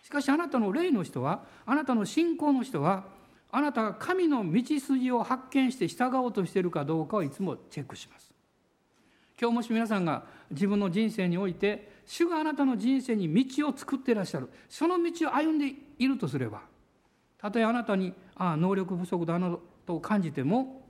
[0.03, 3.05] しかしあなたの霊の人はあなたの信仰の人は
[3.51, 8.33] あなたが神の道筋を発見して従おうとしているかどうかをいつもチェックします。
[9.41, 14.49] 今日もし皆さんが自分の人生において主があなたの人生に道を作っていらっしゃる。
[14.69, 16.63] その道を歩んでいるとすれば
[17.39, 20.87] たとえあなたにああ能力不足だなと感じても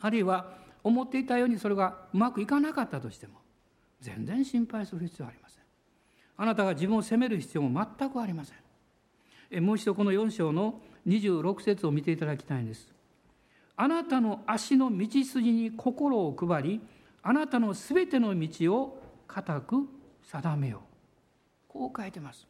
[0.00, 3.34] あるいは思っていたようにそれがうまくいかなかったとしても
[4.00, 5.62] 全然心配する必要はありません。
[6.36, 8.56] あなたが自分を責める必要も全くありません。
[9.50, 12.92] えもう一度この4章の26節を見ていただきたいんです。
[13.76, 16.80] あなたの足の道筋に心を配り
[17.26, 19.88] あなたのすべての道を固く
[20.30, 20.82] 定めよ
[21.70, 21.72] う。
[21.72, 22.46] こう書いてます。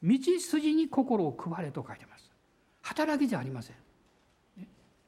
[0.00, 2.30] 道筋に心を配れと書いてます。
[2.82, 3.76] 働きじゃありません。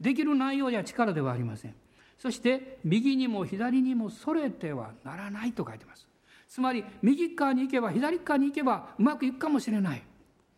[0.00, 1.74] できる内容や力ではありません。
[2.18, 6.08] そして右にも左にもそれてはならないと書いてます。
[6.48, 10.02] つまり右側に行けば左側に行けばうまくいくかもしれない、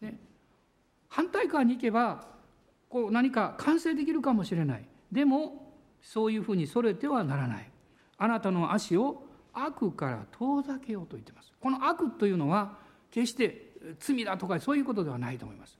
[0.00, 0.16] ね、
[1.08, 2.26] 反対側に行けば
[2.88, 4.84] こう何か完成できるかもしれない。
[5.12, 7.69] でもそういうふうにそれてはならない。
[8.20, 11.52] あなたの足を悪から遠ざけようと言ってます。
[11.58, 12.76] この悪というのは
[13.10, 15.78] 決して罪だとかそういうことではないと思います。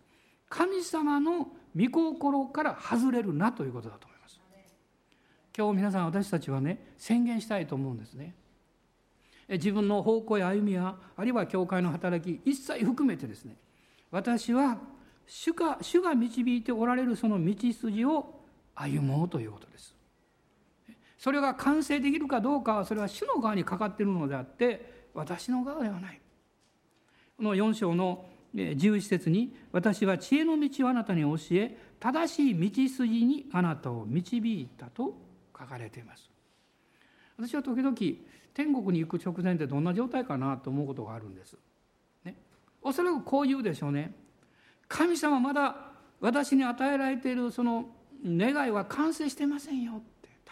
[0.49, 4.41] 神様の御心から外れるなということだと思います。
[5.57, 8.35] 今日皆さん私たちはね宣言したいと思うんですね。
[9.51, 13.57] 自分の方向や歩みやあるいは教会の働き一切含めてですね。
[14.11, 14.79] 私は
[15.27, 18.41] 主が主が導いておられるその道筋を
[18.75, 19.95] 歩もうということです。
[21.21, 26.21] それが完成できるかどうかはそれは主の側にかかっているのであって私の側ではない
[27.37, 35.15] この4章の11節に「私は知恵の道をあなたに教え正しい道筋にあなたを導いた」と
[35.57, 36.31] 書かれています
[37.37, 37.95] 私は時々
[38.55, 41.57] 天国に行く直前ってどんな状態かなと思うことがあるんです。
[42.25, 42.35] ね、
[42.83, 44.15] おそらくこう言うでしょうね。
[44.89, 50.03] 神様まだ私に与えられているその願いは完成してませんよ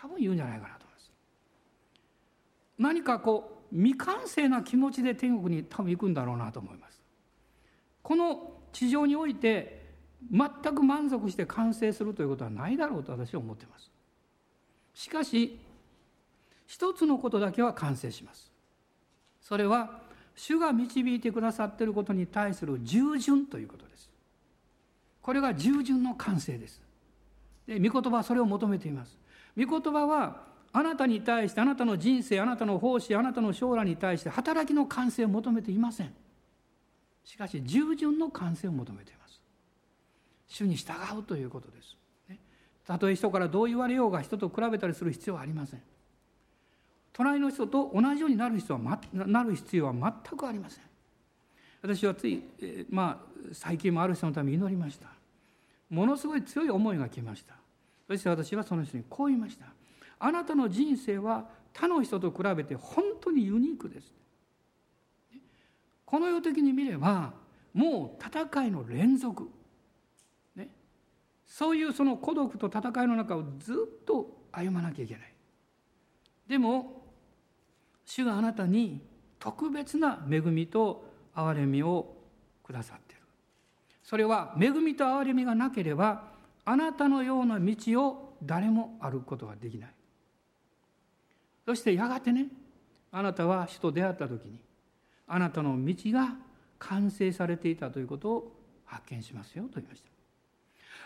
[0.00, 1.10] 多分言うんじゃないかなと思います。
[2.78, 7.02] 何かこう未完成な気持ちで天国に多分行くんだろうなと思います。
[8.02, 9.86] この地上において
[10.30, 13.90] 全く満足して完成するということはないだろうと私は思っています。
[14.94, 15.60] しかし
[16.66, 18.52] 一つのことだけは完成します
[19.40, 20.02] それは
[20.36, 24.10] 主が導いてくださっていることに対する従順ということです
[25.22, 26.82] これが従順の完成です
[27.66, 29.17] で御言葉はそれを求めています
[29.58, 36.14] 御言葉はあなたに対してあなたの人生あなたの奉仕あなたの将来に対して働きの完成を求めていません。
[37.24, 39.40] しかし従順の完成を求めています。
[40.46, 41.96] 主に従うということです。
[42.86, 45.82] たとえ人からどう言われようが人と比べたりする必要はありません。
[47.12, 50.84] 隣の人と同じようになる必要はなる必要は全くありません。
[51.82, 55.08] 私はつい、えまあ最近もある人のために祈りました。
[55.90, 57.54] ものすごい強い思いが来ました。
[58.08, 59.66] そして私はその人にこう言いました。
[60.18, 64.12] あなたの人生は他の人と比べて本当にユニークです。
[66.06, 67.34] この世的に見れば
[67.74, 69.50] もう戦いの連続、
[70.56, 70.70] ね、
[71.46, 75.34] そういうその孤独と戦いの中をずっと歩まなきゃいけない。
[76.48, 77.04] でも
[78.06, 79.02] 主があなたに
[79.38, 81.04] 特別な恵みと
[81.36, 82.16] 憐れみを
[82.64, 83.20] くださってる。
[84.02, 86.37] それは恵みと憐れみがなければ
[86.70, 87.74] あなたのような道
[88.06, 89.90] を誰も歩くことができない。
[91.64, 92.48] そしてやがてね
[93.10, 94.60] あなたは主と出会った時に
[95.26, 96.36] あなたの道が
[96.78, 98.52] 完成されていたということを
[98.84, 100.10] 発見しますよと言いました。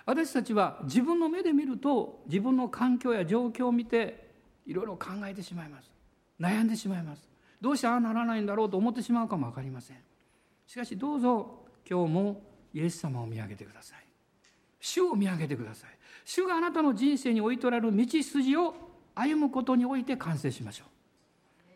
[0.04, 4.32] 私たちは自分の目で見ると自分の環境や状況を見て
[4.66, 5.92] いろいろ考えてしまいます。
[6.40, 7.28] 悩んでしまいます。
[7.60, 9.98] どうしてああならないんだろうと思ってしまうかも分かりません。
[10.66, 12.42] しかしどうぞ今日も
[12.74, 14.11] イエス様を見上げてください。
[14.82, 15.90] 主を見上げてください。
[16.24, 18.74] 主があなたの人生に置いとられる道筋を
[19.14, 20.84] 歩むことにおいて完成しましょ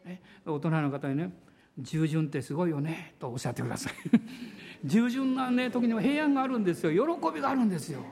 [0.04, 1.30] う、ね、大人の方にね
[1.78, 3.92] 従順ってすごいよねとおっしゃってください。
[4.84, 6.90] 従順な、ね、時には平安があるんですよ。
[6.90, 8.04] 喜びがあるんですよ。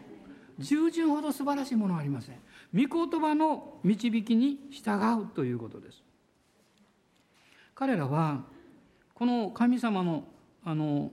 [0.59, 2.37] 従順ほど素晴らしいものはありません。
[2.73, 6.03] 御言葉の導きに従うということです。
[7.75, 8.45] 彼らは
[9.15, 10.25] この神様の
[10.65, 11.11] あの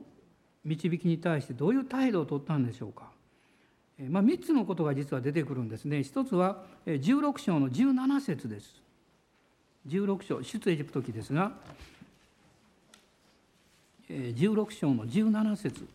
[0.63, 3.11] 導きに対してどういう態度を取ったんでしょうか、
[4.10, 6.04] まあ、3つのことが実は出てくるんですね。
[6.04, 8.82] 一つは16章の17節です。
[9.88, 11.52] 16章出エジプト記ですが
[14.10, 15.88] 16章の17節。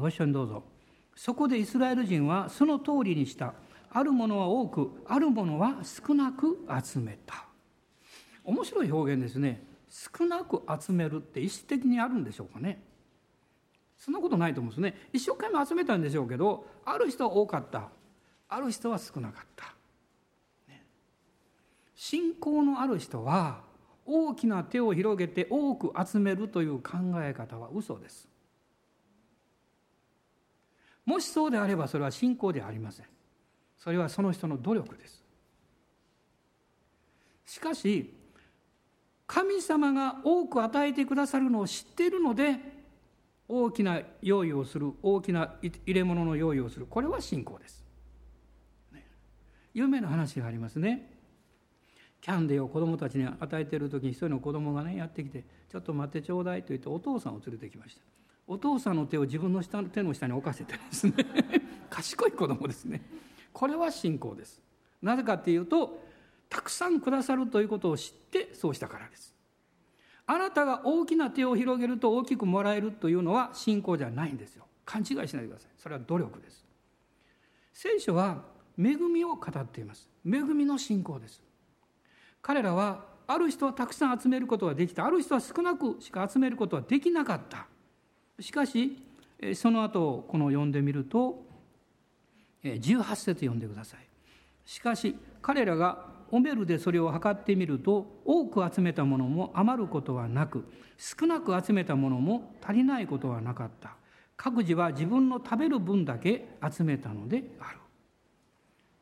[0.00, 0.64] ご一緒にどうぞ。
[1.14, 3.54] そこでイスラエル人はその通りにした。
[3.90, 7.46] あるものは多くあるものは少なく集めた。
[8.44, 9.62] 面白い表現ですね。
[9.96, 12.82] 少なく集めるって意識的にあるんでしょうかね。
[13.96, 15.08] そんなことないと思うんですね。
[15.14, 17.88] 一生懸命集めたんでしょうけどある人は多かった。
[18.48, 19.74] ある人は少なかった、
[20.68, 20.84] ね、
[21.96, 23.62] 信仰のある人は
[24.04, 28.28] 大きな手を広げて多く集めるという考え方は嘘です。
[31.06, 33.06] もしそうであればそれは信仰ではありません。
[33.78, 35.24] それはその人の努力です。
[37.46, 38.14] しかし
[39.26, 42.56] 神様が多く与えてくださるのを知っているので
[43.48, 46.86] 大きな用意をする大きな入れ物の用意をする。
[46.86, 47.84] これは信仰です。
[49.74, 51.12] 有名な話がありますね。
[52.20, 58.02] キャンデーを子供たちに与えている時に一人の子供がねやってきて「ちょっと待ってちょうだい」と言ってお父さんを連れてきました。
[58.48, 61.14] お父さんの手を自分の下手の下に置かせてですね。
[61.90, 63.02] 賢い子供ですね。
[63.52, 64.62] これは信仰です。
[65.02, 66.02] なぜかっていうと
[66.48, 69.34] たくさんくださるということを知ってそうしたからです。
[70.26, 74.66] あなたが大きな手を広げると大きくもらえるというのは信仰じゃないんですよ。
[74.84, 75.70] 勘違いしないでください。
[75.78, 76.64] それは努力です。
[77.72, 78.42] 聖書は
[78.78, 80.08] 恵みを語っています。
[80.24, 81.42] 恵みの信仰です。
[82.42, 85.04] 彼らはある人はたくさん集めることができた。
[85.04, 87.66] ある人は少なくしか集めることはできなかった。
[88.40, 89.02] しかし
[89.54, 91.44] その後この読んでみると
[92.64, 94.00] 18節読んでください。
[94.64, 100.64] しかし彼らがオメルでそれを測ってみると多く集めたものも余ることはなく
[100.98, 103.96] 少なく集めたものも足りないことはなかった。
[104.36, 107.78] 各自は自分の食べる分だけ集めたのである。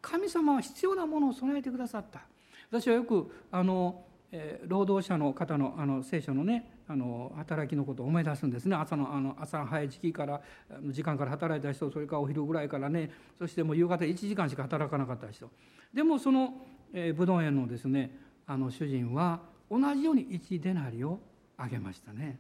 [0.01, 2.23] 神様は必要なものを備えてくださった。
[2.71, 8.77] 私はよくあの、えー、労働者の方のあの聖書のねあの働きのことを思い出すんですね。
[8.77, 10.41] 朝のあの朝早い時期から
[10.89, 15.51] 時間から働いた人それからお昼ぐらいからねそしてもう夕方1時間しか働かなかった人。
[15.93, 16.55] でもその、
[16.95, 18.17] えー、武道園のですね
[18.47, 19.41] あの主人は
[19.71, 21.19] 同じように1デナリを
[21.57, 22.39] あげましたね。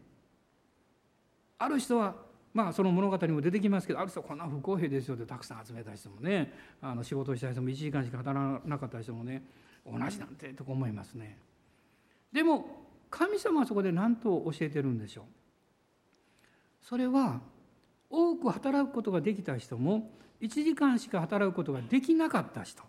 [1.59, 2.14] ある人は
[2.52, 9.42] まあその物語にも出てきますけどある人はこんな不公平ですよってたくさん集めた人もねあの仕事した人も1時間しか働かなかった人もね
[9.84, 11.36] 同じなんてとか思いますね。
[12.32, 15.24] でも神様はそこで何と教えてるんでしょう？
[16.80, 17.40] それは
[18.11, 22.82] 多く働くことができた人も1時間しか働くことができなかった人。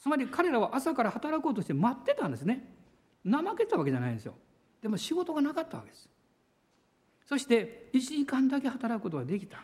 [0.00, 2.64] つまり彼らは朝から働こうとして待ってたんですね。
[3.24, 4.34] 怠けたわけじゃないんですよ。
[4.80, 6.08] でも仕事がなかったわけです。
[7.26, 9.58] そして1時間だけ働くことができた。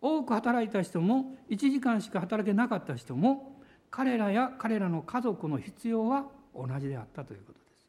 [0.00, 7.86] 多く働いた人も1時間しか働けなかった人も彼らや彼らの家族の必要は同じであったということです。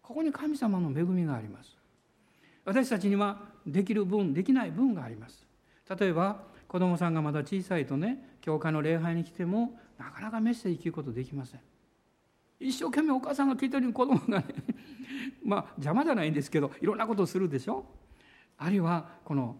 [0.00, 1.76] ここに神様の恵みがあります。
[2.64, 5.46] 私たちにはできる分できない分があります。
[5.98, 11.60] 例えば子供さんがまだ小さいとね教会の礼拝に来てもなかなかメッセージ聞くことできません
[12.60, 14.46] 一生懸命お母さんが聞いてる子供がね
[15.44, 17.84] まあ邪魔じゃないんですけどいろんなことをするでしょ？
[18.58, 19.56] あるいはこの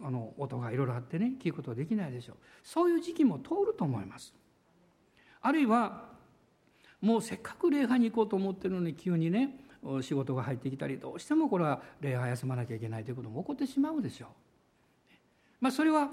[0.00, 2.34] あの音がいろいろあってね聞くことはできないでしょ？
[2.34, 4.34] うそういう時期も通ると思います
[5.40, 6.10] あるいは
[7.00, 9.58] もうせっかく礼拝に行こうと思ってるのに急にね
[10.02, 14.28] 仕事が入ってきたりどうしてもこれは礼拝休まなきゃいけないということも起こってしまうでしょう。
[15.60, 16.10] まあ、それは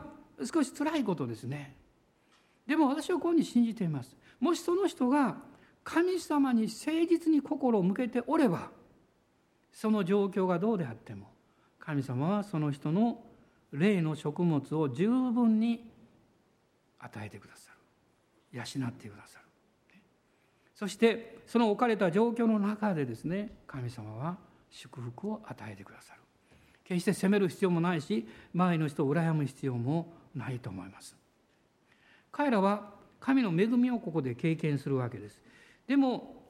[0.52, 1.76] 少し辛いことですね。
[2.70, 4.16] でも私はこういうふうに信じています。
[4.40, 5.38] もしその人が
[5.84, 8.70] 神様に誠実に心を向けておれば
[9.72, 11.32] その状況がどうであっても
[11.80, 13.24] 神様はその人の
[13.72, 15.92] 霊の食物を十分に
[17.00, 18.60] 与えてくださる。
[18.60, 19.46] 養ってくださる。
[20.76, 24.38] そしてその置かれた状況の中でですね神様は
[24.70, 26.20] 祝福を与えてくださる。
[26.84, 31.19] 決して責める必要もないし周りの人を羨む必要もないと思います。
[32.32, 35.42] 彼らは神の恵みをここで経験するわけです
[35.88, 36.44] でも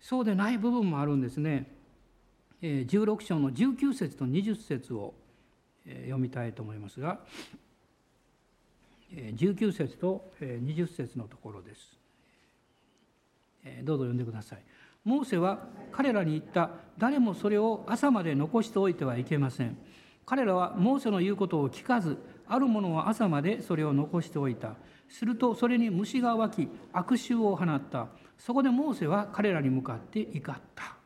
[0.00, 1.70] そうでない部分もあるんですね
[2.62, 5.14] 16章の19節と20節を
[5.86, 7.20] 読みたいと思いますが
[9.12, 11.98] 19節と20節のところです
[13.82, 14.62] どうぞ読んでください。
[15.04, 16.70] モーセは彼らに言った。
[16.98, 19.76] 誰もそれを朝まで残しておいてはいけません。
[20.26, 24.76] 彼らはモーセの言うことを聞かず、ある者は朝までそれを残しておいた。
[25.08, 28.08] するとそれに虫が湧き、悪臭を放った。
[28.36, 30.98] そこでモーセは彼らに向かって怒った。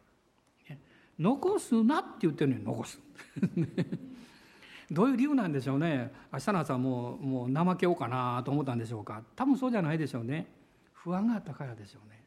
[1.18, 3.00] 残すなって言ってるのに残す。
[4.90, 6.12] どういう理由なんでしょうね。
[6.32, 9.22] 明日の朝もうもう怠けようかなと思ったんでしょうか。
[9.36, 10.46] 多分そうじゃないでしょうね。
[10.92, 12.24] 不安があったからでしょうね。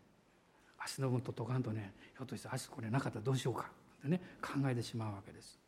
[0.77, 3.69] 足の分と解かんとねひょっとして足これなかったらどうしようか
[3.99, 5.59] ってね考えてしまうわけです。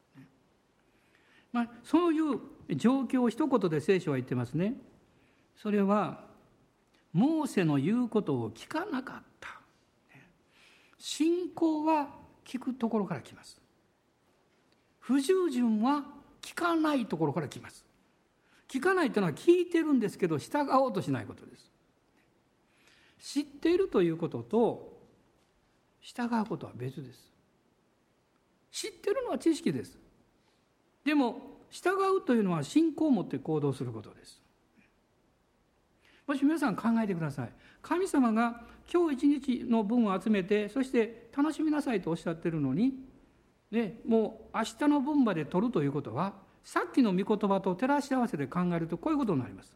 [1.51, 2.39] まあ、そういう
[2.76, 4.76] 状況を一言で聖書は言ってますね。
[5.58, 6.26] それは
[7.14, 9.49] モーセの言うことを聞かなかった。
[10.97, 12.10] 信仰は
[12.45, 13.60] 聞くところから来ます。
[14.99, 16.03] 不従順は
[16.41, 17.86] 聞かないところから来ます。
[18.68, 21.72] 聞かないというのは聞いてるんですけど従おうとしないことです。
[23.20, 24.97] 知っているということと
[26.01, 27.32] 従うことは別です
[28.72, 29.97] 知ってるのは知識です
[31.03, 34.41] でも従うというのは信仰を持って行動することです
[36.28, 37.50] もし皆さん考えてください。
[37.82, 38.62] 神様が
[38.92, 42.94] 今日一日の分を集めてそして楽しみなさいとおっしゃってるのに
[43.72, 49.76] でもう明日の分まで取るということはさっきの御言葉と照らし合わせて考えるとこういうことになります。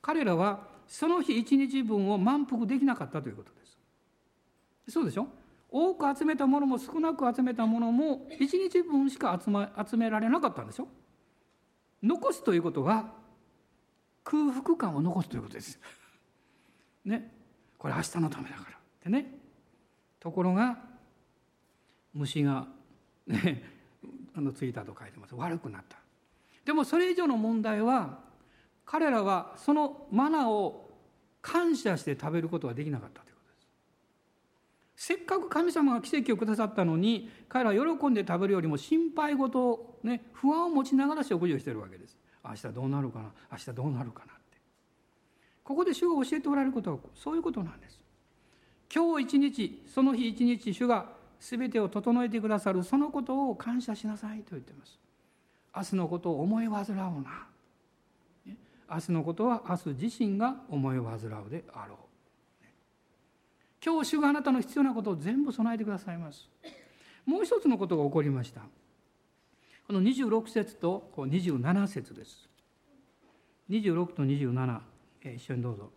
[0.00, 3.78] 彼らはその日一日分を満腹できなかったということです。
[4.92, 5.26] そうでしょ？
[5.70, 10.88] 多く集めたものも少なく集めたものも一日分しか集,、ま、集められなかったんでしょ？
[12.02, 13.12] 残すということは
[14.24, 15.78] 空腹感を残すということです。
[17.04, 17.32] ね。
[17.78, 18.76] これ明日のためだから。
[18.76, 19.26] ってね。
[20.20, 20.78] ところが
[22.14, 22.68] 虫が、
[23.26, 23.64] ね、
[24.34, 25.34] あのついたと書いてます。
[25.34, 25.98] 悪くなった。
[26.64, 28.20] でもそれ以上の問題は
[28.84, 30.90] 彼らはそのマナを
[31.40, 33.60] 感謝して食べることができなかったということで
[34.96, 35.06] す。
[35.06, 42.16] せっかく神様が奇跡をくださったのに彼らは喜んで食べるよりも心配事を、ね、不安を持ちながら食事をしているわけです。
[42.44, 43.30] 明日どうなるかな？
[43.52, 44.58] 明日どうなるかなって。
[45.62, 48.02] ここで主が教えておられることはそういうことなんです。
[48.94, 51.06] 今日一日その日一日主が
[51.40, 54.98] 全てを整えてくださるそのことを感謝しなさいと言ってます。
[55.74, 57.46] 明日のことを思い煩うな。
[58.90, 61.98] 明日のことは明日自身が思い煩うであろう。
[63.84, 66.48] 今日主があなたの必要なことを全部備えてくださいます。
[67.24, 68.60] もう一つのことが起こりました。
[69.86, 72.48] この26節と27節です。
[73.70, 74.80] 26と27、
[75.34, 75.90] 一緒にどうぞ。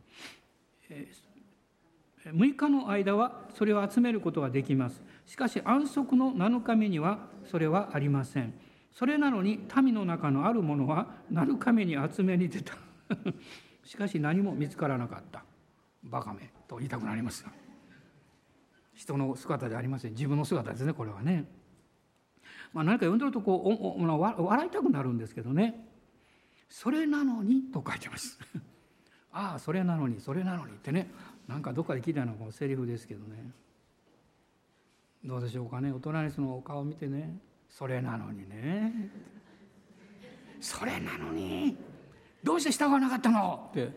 [2.25, 5.01] 6日の間はそれを集めることができます。
[5.25, 8.53] しかし安息の7日目にはそれはありません。
[8.91, 12.73] それなのに民の中のあるものは7日目に集めに出た。
[13.83, 15.43] しかし何も見つからなかった。
[16.03, 17.45] バカめと言いたくなります。
[18.93, 20.11] 人の姿じゃありません。
[20.11, 21.45] 自分の姿ですね、これはね。
[22.75, 25.87] まあ、何か読んでるとこうおお笑いたくなるんですけどね
[26.67, 28.37] 「それなのに」と書いてます。
[29.31, 31.09] ああそれなのにそれなのにってね。
[31.47, 33.51] なんかどっかで聞いたようなこうセリフですけどね。
[35.23, 35.91] どうでしょうかね。
[35.91, 39.09] お隣そのお顔を見てね「それなのにね」
[40.59, 41.77] 「それなのに。
[42.43, 43.91] どうして従わなかったの?」って。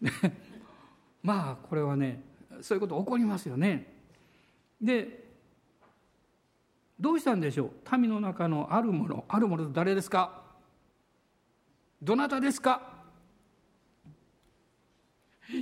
[1.22, 2.22] まあこれはね
[2.62, 3.92] そういうこと起こりますよね。
[4.80, 5.27] で
[7.00, 7.96] どうしたんでしょう？
[7.98, 10.42] 民の中のあるものあるものと誰ですか？
[12.02, 12.98] どなたですか？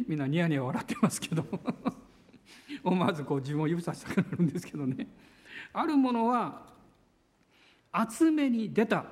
[0.09, 1.45] みんなニヤニヤ笑ってますけど。
[2.83, 5.09] 思わずこう自分を指さしたくなるんですけどね。
[5.73, 6.67] あるものは
[8.09, 9.05] 集めに出た。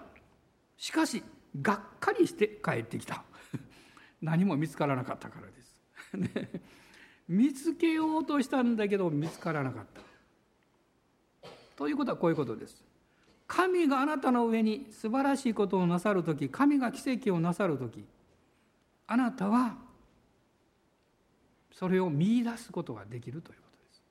[0.76, 1.22] しかし
[1.60, 3.24] がっかりして帰ってきた。
[4.22, 5.82] 何も見つからなかったからです、
[6.16, 6.62] ね、
[7.28, 10.00] 見つけようとしたんだけど見つからなかった。
[11.76, 12.84] ということはこういうことです。
[13.46, 18.04] 神があなたの上に素晴らしいことをなさる時神が奇跡をなさる時
[19.06, 19.76] あなたは
[21.70, 24.02] それを見いだすことができるということです。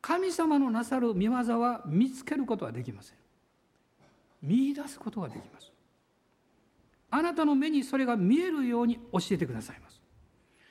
[0.00, 3.16] 神様のなさる見業は見つけることはできません。
[4.42, 5.72] 見いだすことができます。
[7.10, 10.00] あなたの目にそれが見えるように教えてくださいます。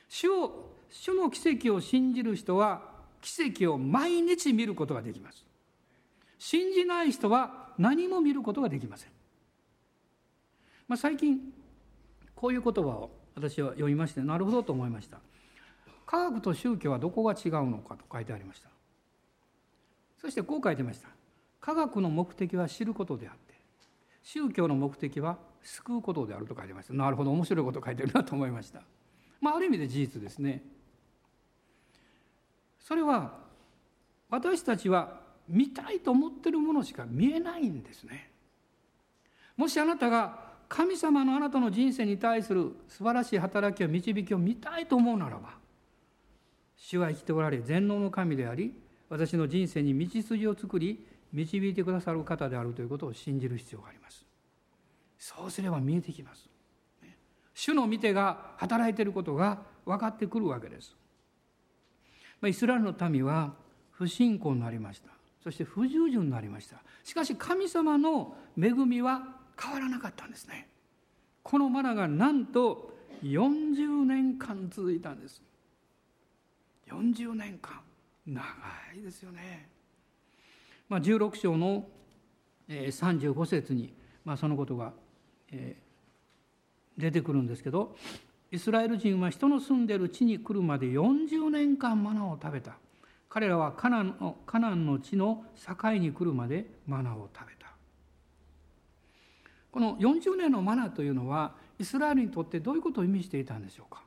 [0.08, 5.44] 主を主の奇跡を信じる人は奇跡を毎日見ることができます。
[6.38, 9.10] 信じない人は何も見ることができません、
[10.86, 11.40] まあ、最近
[12.34, 15.18] こういう言葉を私は読みましてなるほどと思いました。
[16.06, 18.68] 科学と宗教はどこが違うのかと書いてありました。
[20.20, 21.08] そしてこう書いてました。
[21.60, 23.54] 科学の目的は知ることであって
[24.22, 26.94] 宗教の目的は救うことであると書いてました。
[26.94, 28.82] なるほど面白いこと書いてるなと思いました。
[29.40, 30.62] まあある意味で事実ですね。
[32.88, 33.32] それは
[34.30, 38.30] 私たちは見たいと思ってるものしか見えないんですね。
[39.58, 40.38] もしあなたが
[40.70, 45.50] 神様のあなたの人生に対する素晴らしい働きや導きを見たいと思うならば
[46.78, 48.72] 主は生きておられ全能の神であり
[49.10, 54.24] 私の人生に道筋を作り導いてくださる方であるということを信じる必要があります。
[55.18, 56.48] そうすれば見えてきます。
[57.52, 60.96] 主の見てが働いていることが分かってくるわけです。
[62.46, 63.54] イスラエルの民は
[63.92, 65.10] 不信仰になりました。
[65.42, 66.76] そして不従順になりました。
[67.04, 69.22] しかし神様の恵みは
[69.60, 70.68] 変わらなかったんですね。
[71.42, 75.42] このマナがなんと40年間続いたんです。
[76.88, 77.80] 40年間。
[78.30, 78.42] 長
[78.94, 79.70] いですよね、
[80.86, 81.88] まあ、16章の
[82.68, 84.92] 35節に、まあ、そのことが
[86.98, 87.96] 出てくるんですけど
[88.50, 92.76] イスラエル人は人の住んでいる地に来るまで40年間マナを食べた。
[93.28, 97.68] 彼らはカナンのカナンの地の境に来るまでマナを食べた。
[99.70, 104.02] この40年のマナというのはイスラエルにとってどういうことを意味していたんでしょうか。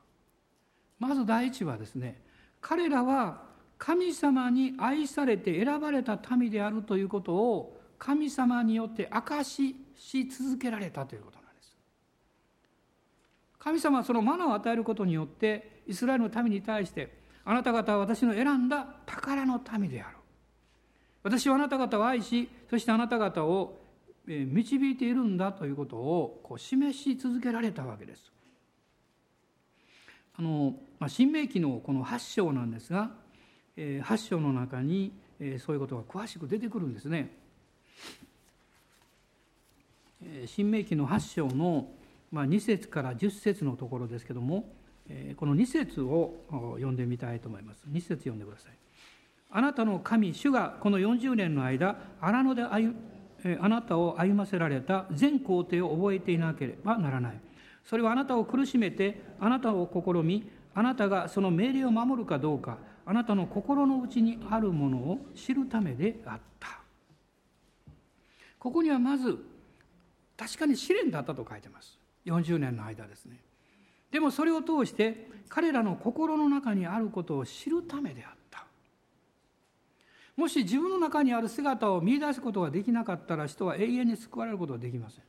[0.97, 2.21] まず第一はですね
[2.61, 3.43] 彼らは
[3.77, 11.40] 神様に愛されて選ばれた民であるということを神様によって証しし続けられたということ。
[13.63, 20.17] 神様はそのマナーを与えることによってイスラエルの民に対してあなた方は私の選んだ宝の民である
[21.23, 23.77] 私はあなた方を愛しそしてあなた方を
[24.27, 28.31] 導いているんだということをこう示し続けられたわけです。
[30.37, 33.11] あのま、新明記のこの8章なんですが、
[33.75, 37.35] え、8章の中に、え、そういうことが詳しく出てくるんですね。
[40.23, 41.89] え、新明記の8章の、
[42.31, 44.73] まあ、2節から10節のところですけども、
[45.35, 47.83] この2節を読んでみたいと思います。
[47.91, 48.71] 2節読んでください。
[49.49, 52.95] あなたの神、主がこの40年の間、荒野で歩
[53.59, 57.41] あなたを歩ませられた全工程を覚えていなければならない。
[57.83, 66.79] それはあなたを苦しめて、あなたを試み、あなたがその命令を守るかどうか、あなたの心の内にあるものを知るためであった。
[68.59, 69.43] ここにはまず、
[70.37, 71.99] 確かに試練だったと書いてます。
[72.25, 73.39] 40年の間ですね。
[74.11, 78.65] でもそれを通して彼らの心の中にあることを知るためであった。
[80.35, 85.23] もし自分の中にある姿を見出すことができなかったら人は永遠に救われることはできません。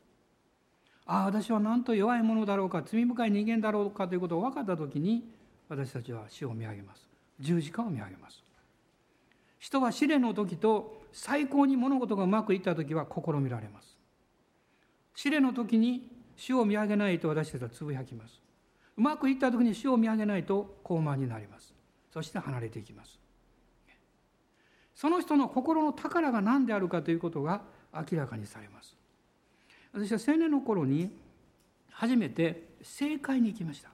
[1.06, 5.24] ああ私はなんと弱いものだろうか罪深い人間だろうかということを分かった時に
[5.68, 7.08] 私たちは死を見上げます
[7.40, 8.42] 十字架を見上げます
[9.58, 13.96] 人は試練の時と最高に物事がうまくいった時は試みられます
[15.14, 16.08] 試練の時に
[16.42, 18.42] 死を見上げないと私たちはつぶやきます。
[18.96, 21.72] うまくいった時に死を見上げないと高慢になります。
[22.12, 23.20] そして離れていきます。
[24.92, 27.62] その人の心の宝が何であるかということが
[27.94, 28.96] 明らかにされます。
[29.92, 31.16] 私は青年の頃に
[31.92, 33.90] 初めて政界に行きました。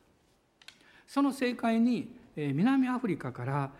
[1.06, 3.72] その政界に南アフリカから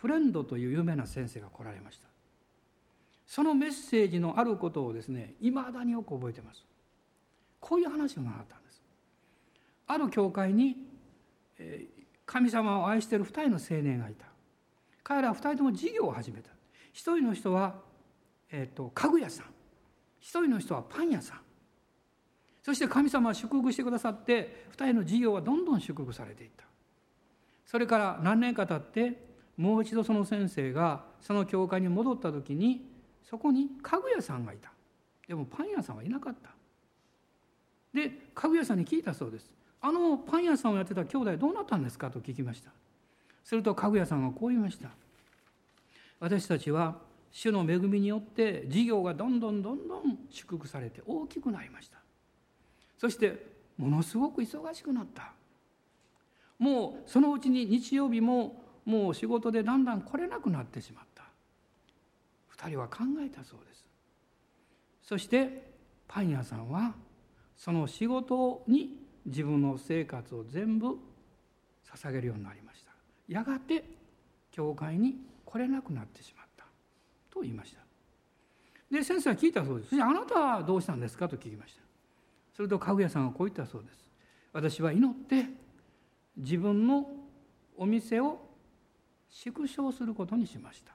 [0.00, 2.08] フレンドという有名な先生が来られました。
[3.26, 6.64] そのメッセージのあることをですねいまだによく覚えてます。
[7.60, 8.82] こういう話を習ったんです。
[9.86, 10.76] ある教会に
[12.26, 14.26] 神様を愛している2人の青年がいた。
[15.02, 16.50] 彼らは2人とも事業を始めた。
[16.92, 17.76] 一人の人は、
[18.50, 19.46] えーと、家具屋さん。
[20.20, 21.40] 一人の人はパン屋さん。
[22.62, 26.64] そして神様は祝福してくださって2人の事業はどんどん祝福されていった。
[27.64, 32.86] それから何年か経ってもう一度その先生がその教会に戻った時に
[33.24, 34.70] そこに家具屋さんがいた。
[35.26, 36.50] でもパン屋さんはいなかった。
[37.92, 39.50] で家具屋さんに聞いたそうです。
[39.80, 42.70] あのパン屋さんをやってた兄弟どうなったんですかと聞きました。
[43.44, 44.90] すると家具屋さんがこう言いました。
[46.20, 46.96] 私たちは
[47.30, 51.98] 主の恵みによって事業がどんどんどんどん祝福されて大きくなりました。
[52.98, 55.32] そしてものすごく忙しくなった。
[56.58, 61.22] もうそのうちに日曜日ももう仕事でだんだん来れなくなってしまった。
[62.56, 63.88] 2人は考えたそうです。
[65.04, 65.70] そして
[66.08, 66.94] パン屋さんは
[67.58, 70.96] その仕事に自分の生活を全部
[71.84, 72.92] 捧げるようになりました。
[73.26, 73.84] やがて
[74.52, 76.64] 教会に来れなくなってしまった。
[77.30, 77.80] と言いました。
[78.90, 81.82] で先生は聞いたそうです「あなたはどうしたんですか?」と聞きました。
[82.54, 84.08] すると家具屋さんはこう言ったそうです。
[84.52, 85.46] 私は祈って
[86.36, 87.10] 自分の
[87.76, 88.48] お店を
[89.28, 90.94] 縮小することにしました。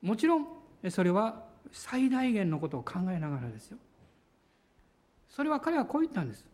[0.00, 0.48] もちろん
[0.88, 3.78] それは最大限のことを考えながらですよ。
[5.34, 6.46] それは彼はこう言ったんです。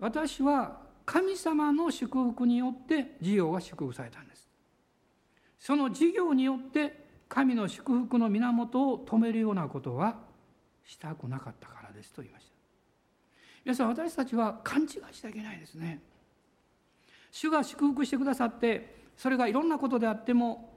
[0.00, 4.48] 私は神様の祝福によって事業が祝福されたんです。
[5.60, 10.16] その事業によって神の祝福の源を止めるようなことは
[10.84, 12.52] したくなかったからですと言いました。
[13.64, 16.02] 皆さん私たちは勘違いしちゃいけないですね。
[17.30, 20.76] 主が祝福してくださってそれがいろんなことであっても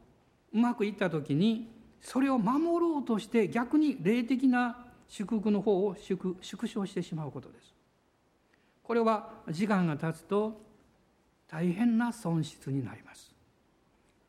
[0.53, 1.71] うまくいった時に
[2.01, 7.75] それを守ろうとして逆に霊的な祝福の方を縮小してしまうことです。
[8.81, 10.61] これは時間が経つと
[11.49, 13.35] 大変な損失になります。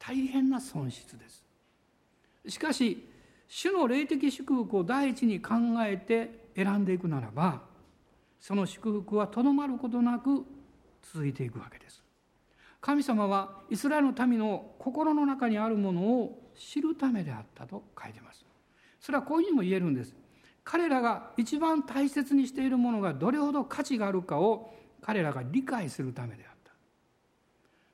[0.00, 1.44] 大変な損失です。
[2.48, 3.08] しかし
[3.46, 5.54] 主の霊的祝福を第一に考
[5.86, 7.62] えて選んでいくならば
[8.40, 10.44] その祝福はとどまることなく
[11.00, 12.02] 続いていくわけです。
[12.80, 18.44] 神様はイスラエルの民の心の中にあるものを知るためであったと書いてます。
[18.98, 20.16] それはこういうふうにも言えるんです。
[20.64, 26.72] 彼らが一番大切にしているものがどれほど価値があるかを彼らが理解するためであった。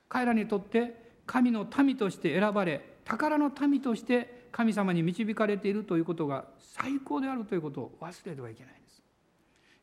[0.07, 9.01] 彼らにとって神の民として選ばれ宝の民として神様に導かれているということが最高であるということを忘れてはいけないんです。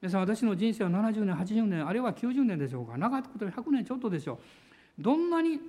[0.01, 5.03] 皆さん私の人生は70年80年あるいは90年でしょうか長くと100年ちょっとでしょう。
[5.03, 5.61] どんなに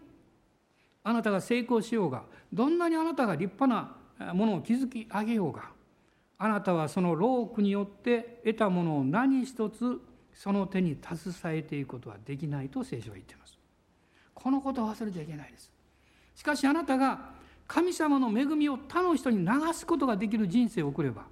[1.03, 3.67] あなたが成功しようがどんなにあなたが立派
[4.23, 5.76] なものを築き上げようが
[6.39, 9.99] あなたはその労苦によって得たものを何一つ
[10.33, 13.57] その手に携えていくことはできないと聖書は言っています。
[14.35, 15.71] このことを忘れちゃいけないです。
[16.35, 17.31] しかしあなたが
[17.67, 21.25] 神様の恵みを他の人に流すことができる人生を送れば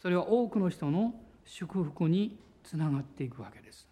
[0.00, 1.14] それは多くの人の
[1.44, 3.88] 祝福につながっていくわけです。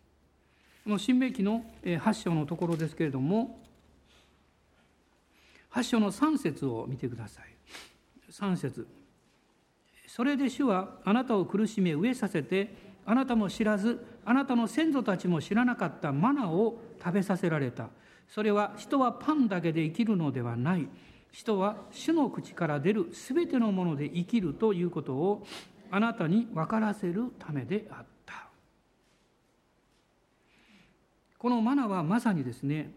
[0.85, 3.61] この新明記の8章のところですけれども
[5.73, 7.45] 8章の3節を見てください。
[8.31, 9.00] 3節。
[10.13, 12.75] それで主はあなたを苦しめ飢えさせて
[13.07, 17.91] あなたも知らずあなたの先祖たちも知らなかったマナを食べさせられた。
[18.29, 20.89] それは人はパンだけで生きるのではない。
[21.31, 25.47] 人は主の口から出るすべてのもので生きるということを
[25.93, 28.49] あなたに分からせるためであった。
[31.39, 32.91] このマナはまさにですね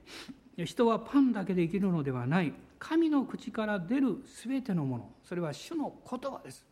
[0.57, 2.53] 人はパンだけで生きるのではない。
[2.79, 5.11] 神の口から出るすべてのもの。
[5.23, 6.65] それは主の言葉です。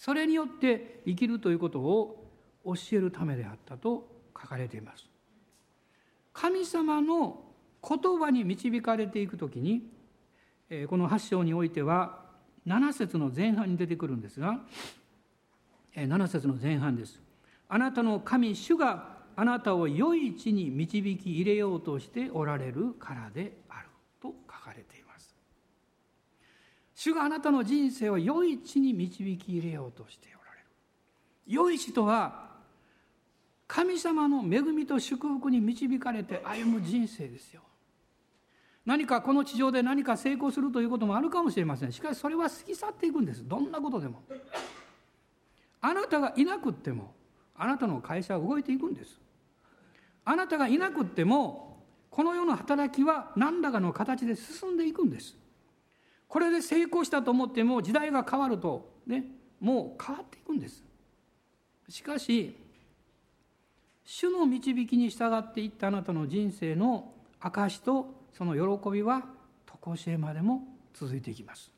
[0.00, 2.26] それによって生きるということを
[2.64, 5.06] 教えるためであったと書かれています。
[6.32, 7.44] 神様の
[7.86, 9.82] 言葉に導かれていくときに
[10.88, 12.22] この8章においては
[12.66, 14.60] 7節の前半に出てくるんですが
[15.94, 17.20] 7節の前半です。
[17.68, 23.88] あなたの神主があなたを良い地に導き入れようとしておられるからである
[24.22, 25.36] と書かれています
[27.02, 30.66] 主があなたの人生を良い地に導き入れようとしておられる。
[31.46, 32.50] 良い地とは
[33.66, 37.62] 神様の恵みと祝福に導かれて歩む人生ですよ。
[38.84, 41.92] 何かこの地上で何か成功するということもあるかもしれません。
[41.92, 43.48] しかしそれは過ぎ去っていくんです。
[43.48, 44.22] どんなことでも。
[45.80, 47.14] あなたがいなくっても
[47.56, 49.18] あなたの会社は動いていくんです。
[50.26, 55.39] あなたがいなくってもこの世の働きは何らかの形で進んでいくんです。
[56.30, 59.24] これで成功したと思っても時代が変わるとね
[59.58, 60.84] もう変わっていくんです。
[61.88, 62.56] しかし
[64.04, 69.24] 主の導きに従っていったあなたの人生の証とその喜びは
[69.84, 70.62] 常しえまでも
[70.94, 71.72] 続いていきます。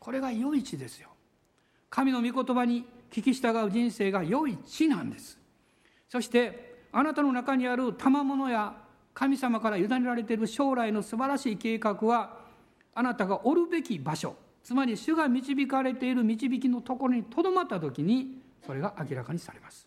[0.00, 1.10] これが良い地ですよ。
[1.88, 5.38] 神の御言葉に聞き従う人生が良い地なんです。
[6.08, 8.74] そしてあなたの中にある賜物や
[9.14, 12.45] 神様から委ねられている将来の素晴らしい計画は
[12.96, 14.34] あなたがおるべき場所
[14.66, 19.86] つまり主が導かれている導きのところにとどまった時にそれが明らかにされます。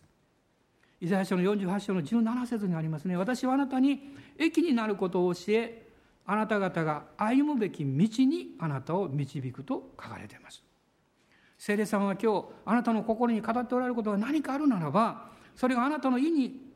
[1.02, 3.16] イザヤ書の48章の17節にありますね。
[3.16, 5.86] 私はあなたに益になることを教え
[6.24, 10.62] あなた方が歩むべき道にあなたを導くと書かれています。
[11.58, 16.72] 聖霊様は今日あなたの心に語っておられることが何かあるならばそれがあなたの意に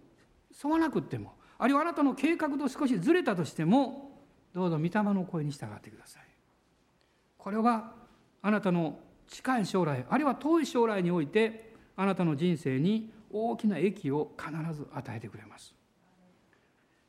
[0.63, 4.14] 沿わなくってもあるいはあなたの計画と少しずれたとしても
[4.55, 6.23] どうぞ御霊の声に従ってください。
[7.37, 7.93] これは
[8.41, 15.75] あなたの近い将来あるいは遠い将来においてあなたの人生に大きな益を必ず与えてくれます。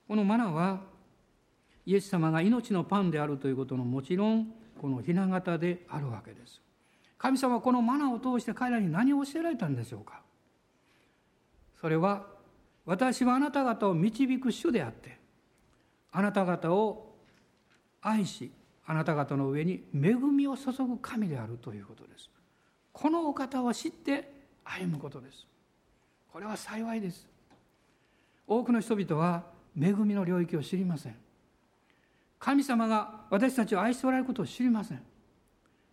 [0.07, 0.81] このマナは
[1.85, 6.61] イエス様が命のパンであるということのもちろんこの雛形であるわけです。
[7.17, 10.21] 神様はこのマナを通して彼らに何を教えられたんでしょうか。
[11.79, 12.25] それは
[12.85, 15.19] 私はあなた方を導く主であって
[16.11, 17.04] あなた方を
[18.05, 18.51] 愛し
[18.85, 22.29] あなた方の上に恵みを注ぐ神であるということです。
[22.93, 24.31] このお方を知って
[24.63, 25.47] 歩むことです。
[26.31, 27.27] これは幸いです。
[28.47, 29.43] 多くの人々は
[29.79, 31.15] 恵みの領域を知りません。
[32.37, 35.01] 神様が私たちを愛しておられることを知りません。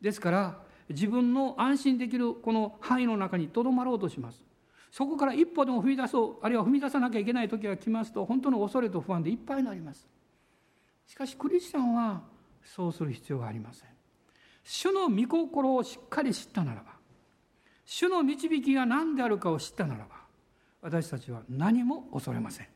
[0.03, 0.59] ですから
[0.91, 4.43] 自分の安心できるこの範囲の中にとどまろうとします。
[4.91, 10.07] そこから一歩でも踏み出そうあるいは踏み出さなきゃいけない時が来ますと本当の恐れと不安でいっぱいになります。
[11.13, 12.23] しかしクリスチャンは
[12.65, 13.89] そうする必要がありません。
[14.65, 16.93] 主の御心をしっかり知ったならば
[17.85, 20.17] 主の導きが何であるかを知ったならば
[20.81, 22.67] 私たちは何も恐れません。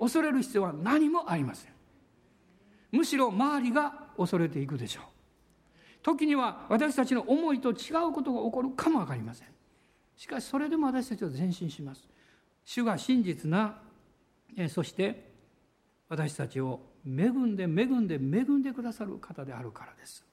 [0.00, 1.72] 恐れる必要は何もありません。
[2.90, 5.04] むしろ周りが恐れていくでしょう。
[6.02, 9.48] 時には私たちの思いと違うことが起こるかも分かりません。
[10.16, 12.08] しかしそれでも私たちは前進します。
[12.64, 13.78] 主が真実な
[14.68, 15.30] そして
[16.08, 20.24] 私たちを恵んで恵んで恵んでくださる方であるからです。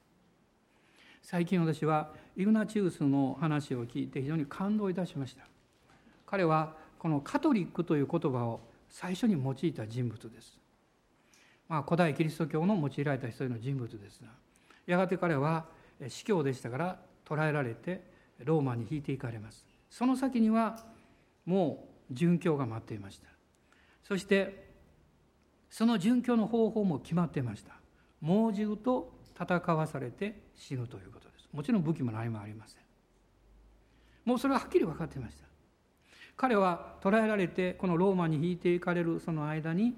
[1.22, 5.44] 最近私はイグナチウスの話を聞いて非常に感動いたしました。
[6.26, 10.60] 彼はこのカトリックという言葉を最初に用いた人物です、
[11.68, 14.30] まあ、古代キリスト教の用いられた一人の人物ですが
[14.86, 15.66] やがて彼は
[16.08, 18.04] 司教でしたから捕らえられて
[18.44, 19.66] ローマに引いていかれます。
[19.90, 20.86] その先には
[21.46, 23.28] もう殉教が待っていました。
[24.04, 24.71] そして
[25.72, 27.74] その殉教の方法も決まってました。
[28.20, 31.48] 猛獣と戦わされて死ぬということです。
[31.54, 32.82] もちろん武器も何もありません。
[34.26, 35.46] もうそれははっきり分かっていました。
[36.36, 39.96] 彼は捕らえられてこのローマに引いていかれるその間に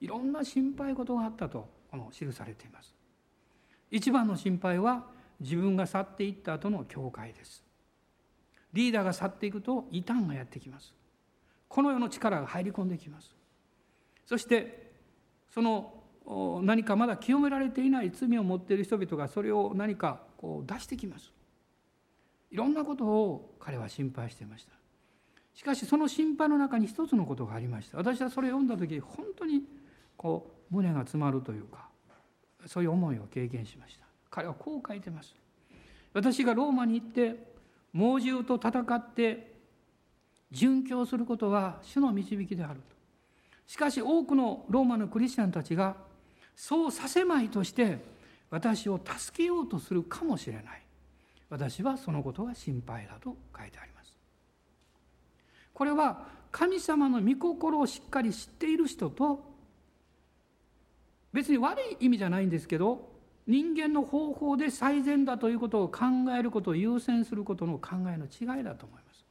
[0.00, 2.94] いろんな心配事があったとこの記されています。
[3.90, 5.04] 一番の心配は
[5.40, 7.64] 自分が去っていった後の教会です。
[8.72, 10.94] リーダーが去っていくと異端がやってきます。
[11.68, 13.34] この世の力が入り込んできます。
[14.26, 14.81] そして
[15.52, 15.92] その
[16.62, 21.32] 何かまだ清められていない罪を持っている人々がそれを何かこう出してきます。
[22.50, 24.72] いろんなことを彼は心配していました。
[25.54, 27.98] しかしその心配の中に一つのことがありました。
[27.98, 29.62] 私はそれを読んだ時本当に
[30.16, 31.88] こう胸が詰まるというか
[32.66, 34.06] そういう思いを経験しました。
[34.30, 35.34] 彼はこう書いてます。
[36.14, 37.52] 私がローマに行って
[37.92, 39.52] 猛獣と戦って
[40.52, 42.80] 殉教することは主の導きである。
[43.66, 45.96] しかし多くのローマのクリスチャンたちが
[46.54, 47.98] そうさせまいとして
[48.50, 50.82] 私を助けようとするかもしれない。
[51.48, 54.18] 私はそのことが心配だと書いてあります。
[55.74, 59.52] これは神様の御心をしっかり知っている人と
[61.32, 63.10] 別に悪い意味じゃないんですけど
[63.46, 66.04] 人間の方法で最善だということを考
[66.38, 69.24] えることを優先することの考えの違いだと思います。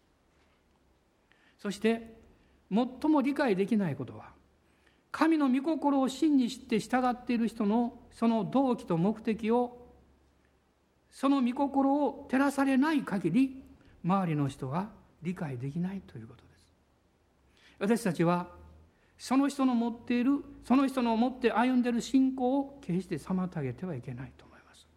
[1.60, 2.20] そして
[2.72, 4.30] 最も理解できないことは
[5.11, 9.78] 神の御心を真に知って従っている人のその動機と目的を
[11.09, 13.61] その御心を照らされない限り
[14.03, 14.89] 周りの人は
[15.22, 16.74] 理解できないということです。
[17.78, 18.47] 私たちは
[19.17, 24.88] その人の持っているその人の持って歩んでいる信仰を決して妨げてはいけないと思います。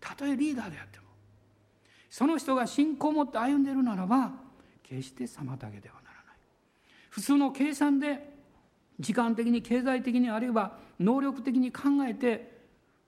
[0.00, 1.04] たとえリーダーであっても
[2.10, 4.32] その人が信仰を持って歩んでいるならば
[4.82, 6.03] 決して妨げではならない。
[7.14, 8.28] 普通の計算で
[8.98, 12.58] 時間的に経済的にあるいは能力的に考えて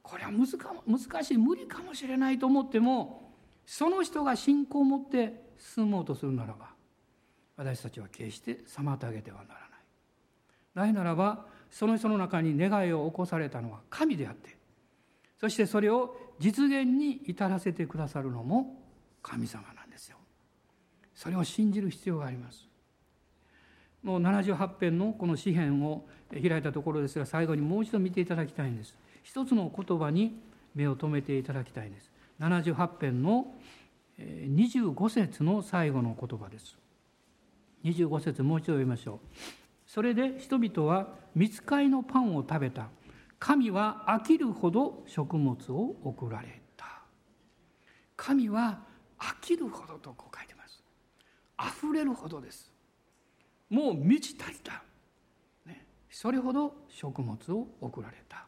[0.00, 3.32] これは難しい無理かもしれないと思っても
[3.66, 6.68] その人が信仰を持って進もうとするならば
[7.57, 9.70] 私たちは決して妨げてはならない。
[10.76, 14.57] ないならばその人の中に願いを起こされたのは神であって
[15.40, 18.80] そしてそれを実現に至らせてくださるのも
[19.20, 20.16] 神様なんですよ。
[21.12, 22.66] それを信じる必要があります。
[24.03, 28.94] もう78編のこの詩篇を開いたところですが最後にもう一度見ていただきたいんです。
[29.22, 30.40] 一つの言葉に
[30.74, 32.11] 目を留めていただきたいんです。
[32.40, 33.55] 78編の
[34.18, 36.76] 25節の最後の言葉です。
[37.84, 39.18] 25節もう一度読みましょう。
[39.86, 42.88] それで人々は見つかいのパンを食べた。
[43.38, 47.03] 神は飽きるほど食物を送られた。
[48.16, 48.80] 神は
[49.18, 50.82] 飽きるほどとこう書いてます。
[51.59, 52.76] 溢れるほどです。
[53.71, 54.83] もう満ち足りた、
[55.67, 58.47] ね、それほど食物を送られた。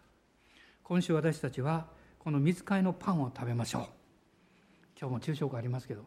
[0.82, 1.86] 今週私たちは
[2.18, 3.82] この見つかいのパンを食べましょう。
[4.98, 6.02] 今日も昼食ありますけど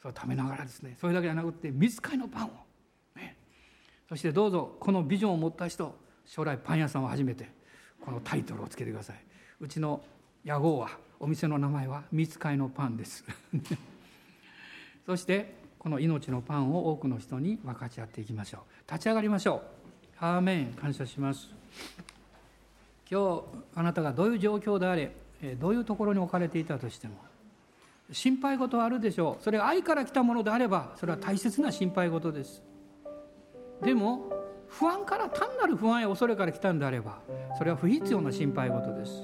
[0.00, 0.96] それを食べながらですね。
[1.00, 2.50] それだけじゃなくて見つかいのパンを。
[3.16, 3.36] ね。
[4.08, 5.94] そしてどうぞこのビジョンを持った人
[6.24, 7.48] 将来パン屋さんを始めて
[8.00, 9.16] このタイトルをつけてください。
[9.60, 10.02] うちの
[10.44, 13.24] 屋号はお店の名前は見つかいのパンです。
[15.06, 18.90] そしてこの命のパンを多くの人に分かち合っていきましょう。
[18.90, 19.62] 立ち上がりましょ
[20.20, 20.24] う。
[20.24, 20.66] アーメン。
[20.72, 21.48] 感謝します。
[23.10, 23.42] 今日
[23.74, 25.12] あなたがどういう状況であれ
[25.60, 27.14] どういうところに置かれていたとしても
[28.10, 29.44] 心配事はあるでしょう。
[29.44, 32.62] それが愛から来たものであればそれは大切な心配事です。
[33.82, 34.32] でも
[34.68, 37.20] 不安から単なる不安や恐れから来たんであれば
[37.58, 39.22] それは不必要な心配事です。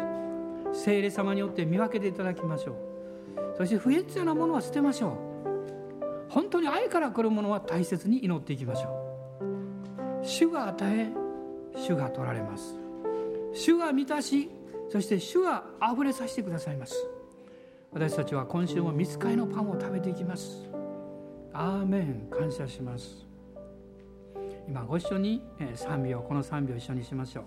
[0.72, 3.56] 聖霊様によって見分けていただきましょう。
[3.58, 5.31] そして不必要なものは捨てましょう。
[6.32, 8.88] 本当に愛から来るものは大切に祈っていきましょ
[10.22, 10.26] う。
[10.26, 11.12] 主が与え
[11.76, 12.74] 主が取られます。
[13.52, 14.50] 主が満たし
[14.88, 16.96] そして主があふれさせてくださいます。
[17.92, 20.70] 私たちは今週も見つかりのパンを食べていきます。
[21.52, 22.28] アーメン。
[22.30, 23.26] 感謝します。
[24.66, 25.42] 今ご一緒に
[25.74, 27.44] 賛美をこの賛美を一緒にしましょう。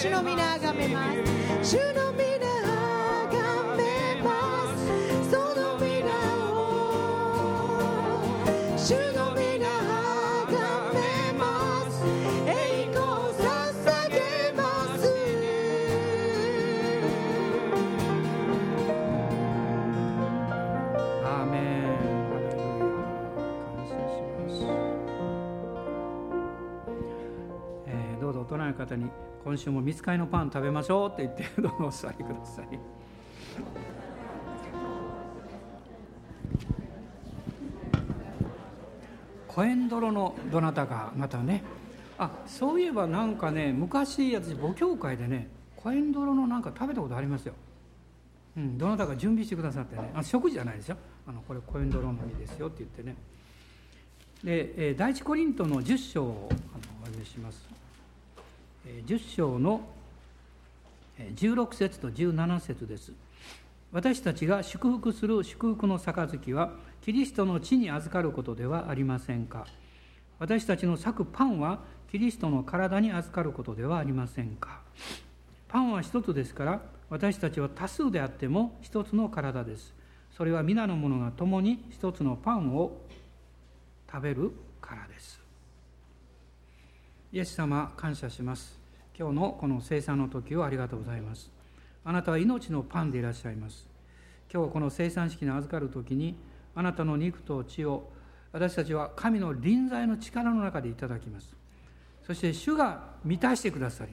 [0.00, 1.12] 主の皆あがめま
[1.60, 1.97] す。
[29.58, 32.66] 今週も見つかりのパン食べましょうって言ってどうぞお座りください。
[39.48, 41.64] コエンドロのどなたかまたね。
[42.18, 47.54] あそういえばなんかね昔私母教会でねコエンドロのなんか食べたことありますよ。
[48.56, 50.12] うん、どなたか準備してくださってね。
[50.14, 50.96] あ食事じゃないですよ。
[51.26, 53.16] あのこれコエンドロの実ですよって言ってね。
[54.44, 56.58] で、えー第一コリントの10章をあの
[57.02, 57.68] お読みします、
[58.86, 59.82] 10章の
[61.18, 63.12] え16節と17節です。
[63.90, 66.72] 私たちが祝福する祝福の杯は
[67.02, 69.66] キリストの地に預かることではありませんか？
[70.38, 74.80] 私たちの裂くパンはキリストの体に預かることではありませんか？
[75.68, 79.94] パンは一つですから私たちは多数であっても一つの体です。
[80.36, 82.96] それは皆の者が共に一つのパンを
[84.10, 85.40] 食べるからです。
[87.30, 88.78] イエス様感謝します。
[89.18, 91.50] 今日のこの生産の時をありがとうございます。
[92.02, 93.86] あなたは命のパンでいらっしゃいます。
[94.50, 96.36] 今日この生産式に預かる時に
[96.74, 98.10] あなたの肉と血を
[98.50, 101.54] 私たちは神の臨在の力の中でいただきます。
[102.26, 104.12] そして主が満たしてくださり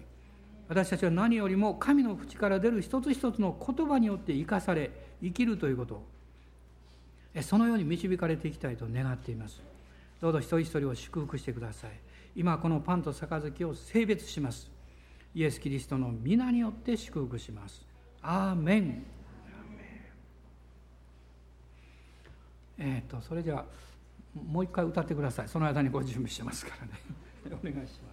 [0.70, 4.89] 私たちは何よりも神の口から出る一つ一つの言葉によって生かされ
[5.22, 6.01] 生きるということ
[7.34, 9.61] えそのように導かれていきたいと願っています。
[10.22, 12.05] どうぞ一人一人を祝福してください。
[12.36, 14.69] 今このパンと杯を性別します。
[15.33, 17.86] イエス・キリストの皆によって祝福します。
[18.21, 19.05] アーメン。
[22.77, 23.65] えっ、とそれじゃあ
[24.36, 25.47] もう一回歌ってください。
[25.47, 26.93] その間にご準備してますからね。
[27.63, 28.05] お願いします。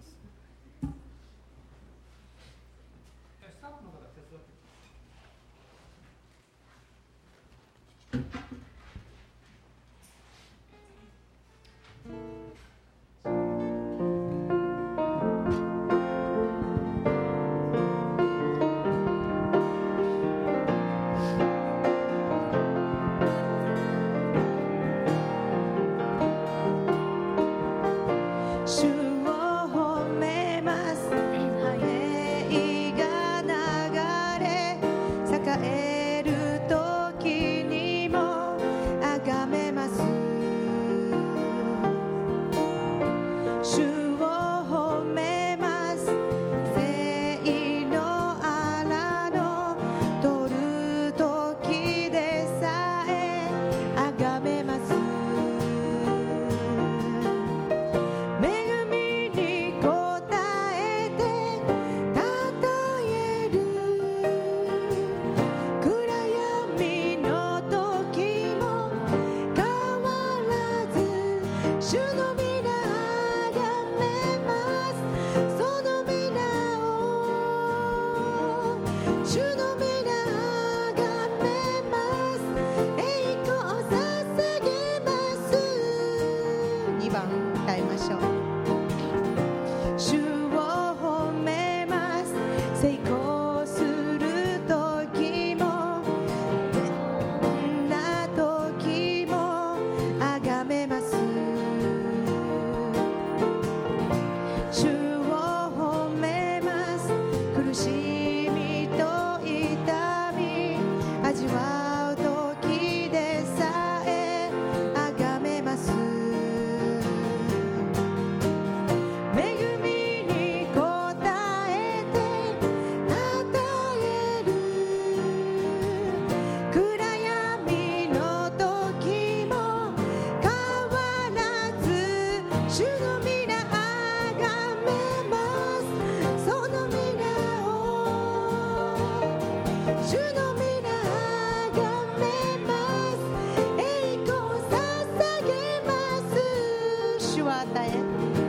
[147.93, 148.42] 主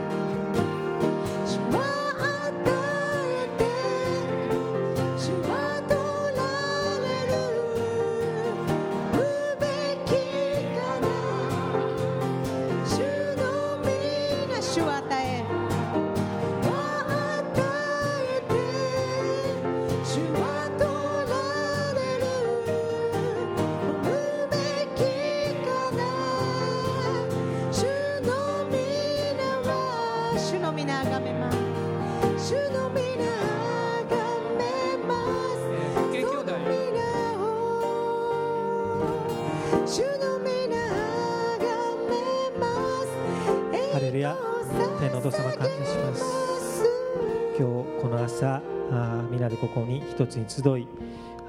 [50.15, 50.87] 一つに集い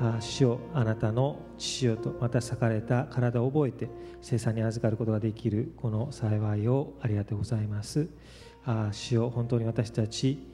[0.01, 3.89] あ主よあなたの父よとまた裂かれた体を覚えて
[4.21, 8.09] 生産に預かることができるこの幸いをありがとうございます。
[8.65, 10.45] あー主よ本当に私たち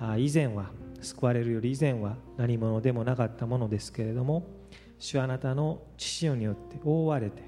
[0.00, 0.70] あ以前は
[1.02, 4.46] 救われるより以前は何者でもなかったものですけれども
[4.98, 7.42] 主はあなたの父よによって覆われて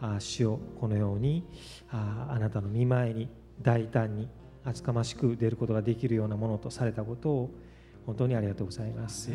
[0.00, 1.44] あー主をこのように
[1.90, 3.28] あーあなたの見舞いに
[3.60, 4.30] 大胆に
[4.64, 7.50] 厚かましく出ることができるようなものとされたことを
[8.10, 9.30] 本当にありがとうございます。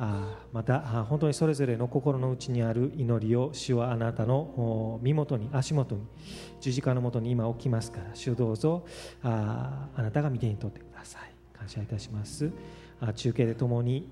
[0.00, 6.02] あーまた本当にそれぞれの心の内にある祈りを主はあなたのお身元に足元に
[6.60, 8.86] 十字架のもとに今置きますから主どうぞ
[9.24, 12.52] あーあなたが見てに取ってください感謝いたします
[13.00, 14.08] あー中継で共に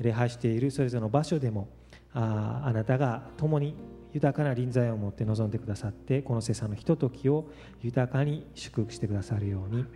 [0.00, 1.68] 礼拝しているそれぞれの場所でも
[2.12, 3.74] あーあなたが共に
[4.12, 7.48] 豊かな臨在を持って臨んでくださってこの世さのひとときを
[7.80, 9.86] 豊かに祝福してくださるように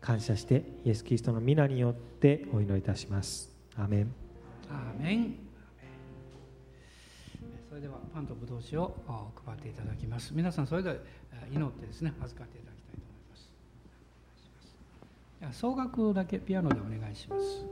[0.00, 3.50] 感謝してイエス・キリストの皆によってお祈りいたします。
[3.76, 4.12] アメン。
[4.70, 5.34] アメン。
[7.68, 8.94] それではパンとブドウ酒を
[9.44, 10.32] 配っていただきます。
[10.34, 11.00] 皆さんそれぞれ
[11.52, 13.50] 祈ってですね預かっていただきたいと思います。
[15.40, 17.64] では総額だけピアノでお願いします。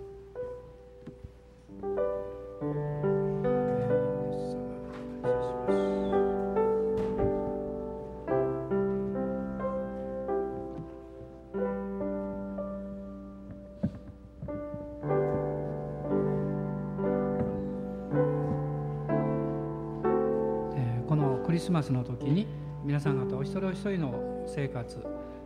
[21.57, 22.47] リスマスの時に
[22.85, 25.03] 皆さん方お一人お一人の生活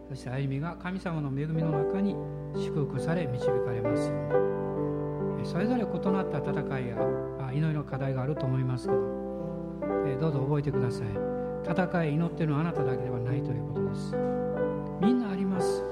[0.09, 2.17] そして歩みが神様の恵みの中に
[2.57, 4.13] 祝福され導かれます。
[5.45, 6.97] それぞれ異なった戦いや
[7.53, 8.93] 祈りの課題があると思いますけ
[10.17, 11.07] ど、どうぞ覚えてください。
[11.65, 14.17] 戦い祈ってるのはあなただけではないということです。
[15.01, 15.85] みんなあります。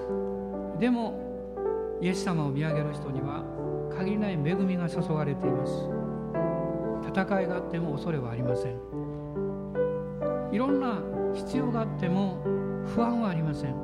[0.80, 1.14] でも
[2.02, 3.44] イエス様を見上げる人には
[3.96, 5.72] 限りない恵みが注がれています。
[7.06, 8.97] 戦いがあっても恐れはありません。
[10.50, 11.00] いろんな
[11.34, 12.42] 必要があっても
[12.86, 13.74] 不安はありません。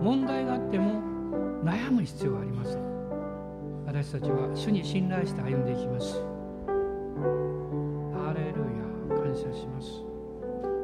[0.00, 1.00] 問題があっても
[1.62, 2.82] 悩む必要はありません。
[3.86, 6.14] 私たちは主に信頼して歩んでいきます。
[8.14, 8.60] ハレル
[9.16, 10.02] ヤ感謝します。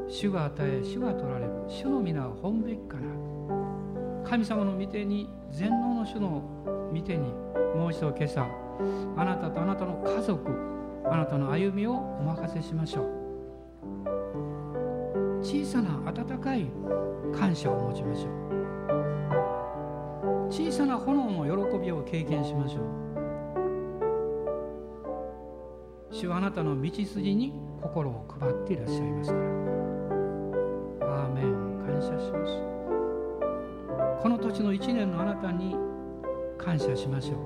[0.09, 3.03] 主が与え主が取られる主の皆は本べきから
[4.29, 6.43] 神様の御手に全能の主の
[6.93, 7.33] 御手に
[7.75, 8.47] もう一度今朝
[9.17, 10.51] あなたとあなたの家族
[11.05, 13.18] あなたの歩みをお任せしましょう。
[15.49, 16.71] 小さな温かい
[17.35, 18.33] 感謝を持ちましょう。
[20.51, 22.85] 小さな炎の喜びを経験しましょう。
[26.11, 29.45] 主はあなたの道筋に心を配っていらっしゃいますから。
[31.07, 31.79] アーメン。
[31.87, 32.53] 感謝します。
[34.23, 35.75] この土地の一年のあなたに
[36.59, 37.37] 感謝しましょ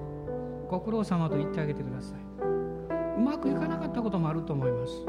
[0.66, 0.69] う。
[0.69, 2.19] ご苦労様と言ってあげてください。
[3.16, 5.07] うまくいかなかったこともあると思います。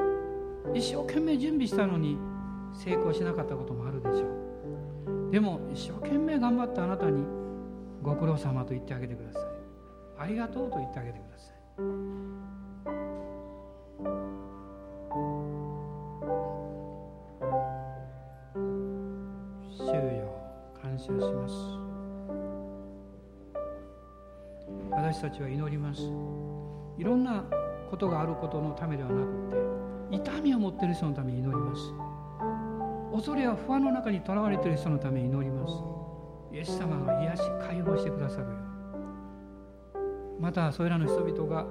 [0.75, 2.19] 一生懸命準備したのに
[2.73, 4.25] 成功しなかったこともあるでしょ
[5.29, 5.31] う。
[5.31, 7.23] でも一生懸命頑張ったあなたに
[8.01, 9.43] ご苦労様と言ってあげてください。
[10.19, 11.53] ありがとうと言ってあげてください。
[19.75, 20.01] 主よ
[20.81, 21.53] 感謝します。
[24.91, 26.01] 私たちは祈ります。
[26.97, 27.43] いろんな
[27.89, 31.81] ことがあることのためではなくて痛みを持っている人のために祈ります。
[33.13, 35.75] 恐れや不安の中にとらわれている人のために祈ります。
[36.53, 38.49] イエス様が癒し解放してくださるよ
[40.39, 41.65] またそれらの人々が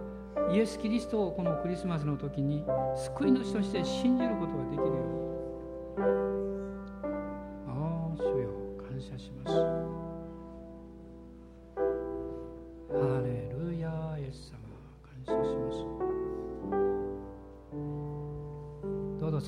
[0.52, 2.64] イエス・キリストをこのクリスマスの時に
[2.96, 5.02] 救い主として信じることができるように。
[7.68, 8.48] ああ主よ
[8.88, 9.91] 感謝します。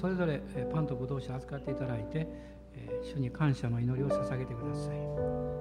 [0.05, 2.29] それぞれパンとブドウ酒を扱っていただいて、
[2.75, 5.54] え主に感謝の祈りを捧げてください。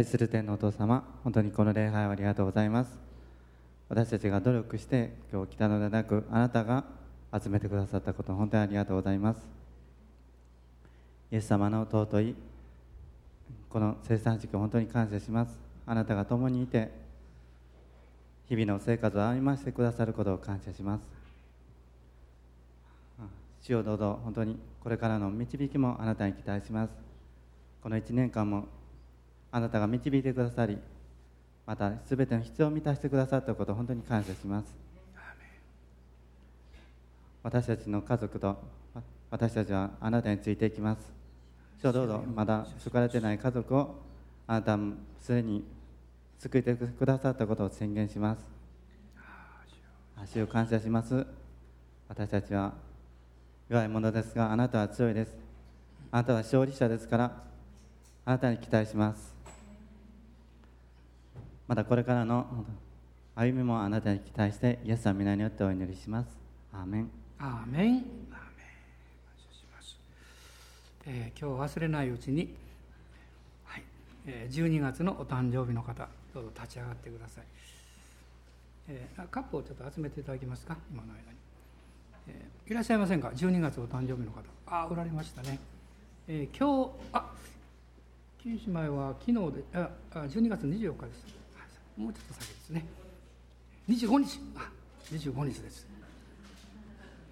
[0.00, 2.98] 愛する天のお父様、本当にこの礼拝をありがとうございます。
[3.90, 6.84] 私たちが努力して今日来たのではなく、あなたが
[7.38, 9.46] 集めてくださったこと、本当にありがとうございます。
[11.30, 12.34] イエス様の尊い
[13.68, 15.58] この生産時期本当に感謝します。
[15.84, 16.90] あなたが共にいて、
[18.48, 21.02] 日々の生活を歩ませてくださることを感謝します。
[23.60, 26.90] 主をどうぞ本当にこれからの導きもあなたに期待します。
[27.82, 28.64] この1年間も
[29.52, 30.78] あなたが導いてくださり
[31.66, 34.74] また全ての必要を満たしてくださったことを本当に感謝します。
[37.42, 38.58] 私たちの家族と
[39.30, 41.12] 私たちはあなたについていきます。
[41.80, 43.94] 主をどうぞまだ救われてない家族を
[44.46, 45.64] あなたもすでに
[46.38, 48.44] 救ってくださったことを宣言します。
[50.26, 51.24] 主を感謝します。
[52.08, 52.74] 私たちは
[53.68, 55.32] 弱いものですがあなたは強いです。
[56.10, 57.42] あなたは勝利者ですから
[58.24, 59.29] あなたに期待します。
[61.70, 62.66] またこれからの
[63.36, 66.28] 歩みもあなたに期待してイエス様の皆によってお祈りします。
[66.72, 67.10] アーメン。
[67.38, 67.78] アーメン。
[67.78, 67.94] アーメン。
[67.94, 68.02] 感
[69.38, 69.96] 謝します、
[71.06, 72.52] えー今日忘れないうちに、
[73.64, 73.84] はい。
[74.26, 77.44] えー12月のお誕生日の方どうぞ立ち上がってください、
[78.88, 80.76] えーあカップをちょっと集めていただけますか？
[80.90, 81.38] 今の間に、
[82.26, 84.40] えーいらっしゃいませんか？12月お誕生日の方。
[84.66, 85.60] ああおられましたね、
[86.26, 87.30] えー今日あ
[88.42, 91.39] 九姉妹は昨日でああ12月24日です。
[92.00, 92.86] もうちょっと先ですね。
[93.90, 94.40] 25日。
[94.56, 94.70] あ
[95.12, 95.86] 25日です。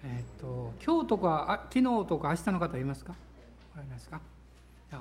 [0.03, 3.15] えっ、と今日とかあ昨日とか明日の方いますか？
[3.73, 4.21] おられますか？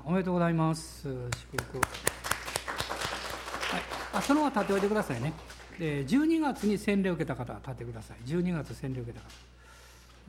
[0.07, 1.07] おめでとうございます。
[1.07, 1.19] 祝
[1.65, 1.79] 福。
[1.79, 3.83] はい。
[4.15, 5.35] あそのまま立っておいてくださいね。
[5.79, 8.17] で12月に洗礼を受けた方は立ってください。
[8.27, 9.31] 12月洗礼を受けた方。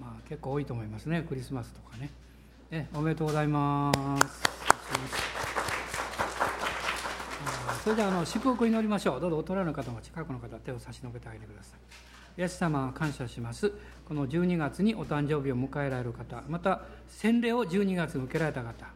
[0.01, 1.23] まあ結構多いと思いますね。
[1.27, 2.09] クリスマスとかね。
[2.71, 5.28] ねおめでとうございます。
[7.83, 9.21] それではあの祝福を祈りましょう。
[9.21, 12.41] どうぞ大人の方も近くの方手を差し伸べてあげてください。
[12.41, 13.71] イエス様感謝します。
[14.05, 18.87] この12月にお誕生日を迎えられる方また洗礼を12月に受けられた方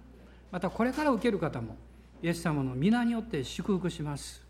[0.51, 1.77] またこれから受ける方も
[2.21, 4.43] イエス様の皆によって祝福します。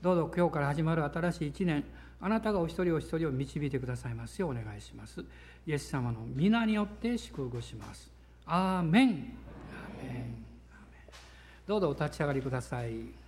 [0.00, 1.84] どうぞ今日から始まる新しい一年
[2.20, 4.40] あなたがお一人お一人を導いてくださいます。
[4.40, 5.24] ようお願いします。
[5.66, 8.08] イエス様の皆によって祝福します。
[8.46, 9.08] アーメン。
[9.08, 9.14] アーメン。
[9.14, 10.34] アーメン。
[11.66, 13.23] どうぞお立ち上がりください。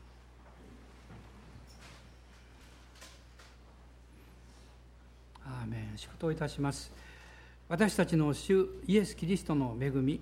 [5.47, 5.97] アーメン。
[5.97, 6.93] 祝祷いたします。
[7.69, 10.21] 私たちの主イエス・キリストの恵み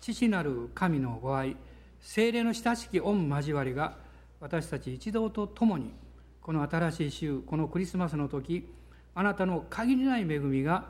[0.00, 1.56] 父なる神のご愛
[2.00, 3.96] 精霊の親しき御交わりが
[4.40, 5.92] 私たち一同と共に
[6.40, 8.66] この新しい週このクリスマスの時
[9.14, 10.86] あなたの限りない恵みが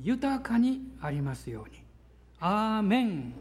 [0.00, 1.82] 豊かにありますように。
[2.40, 3.34] アーメン。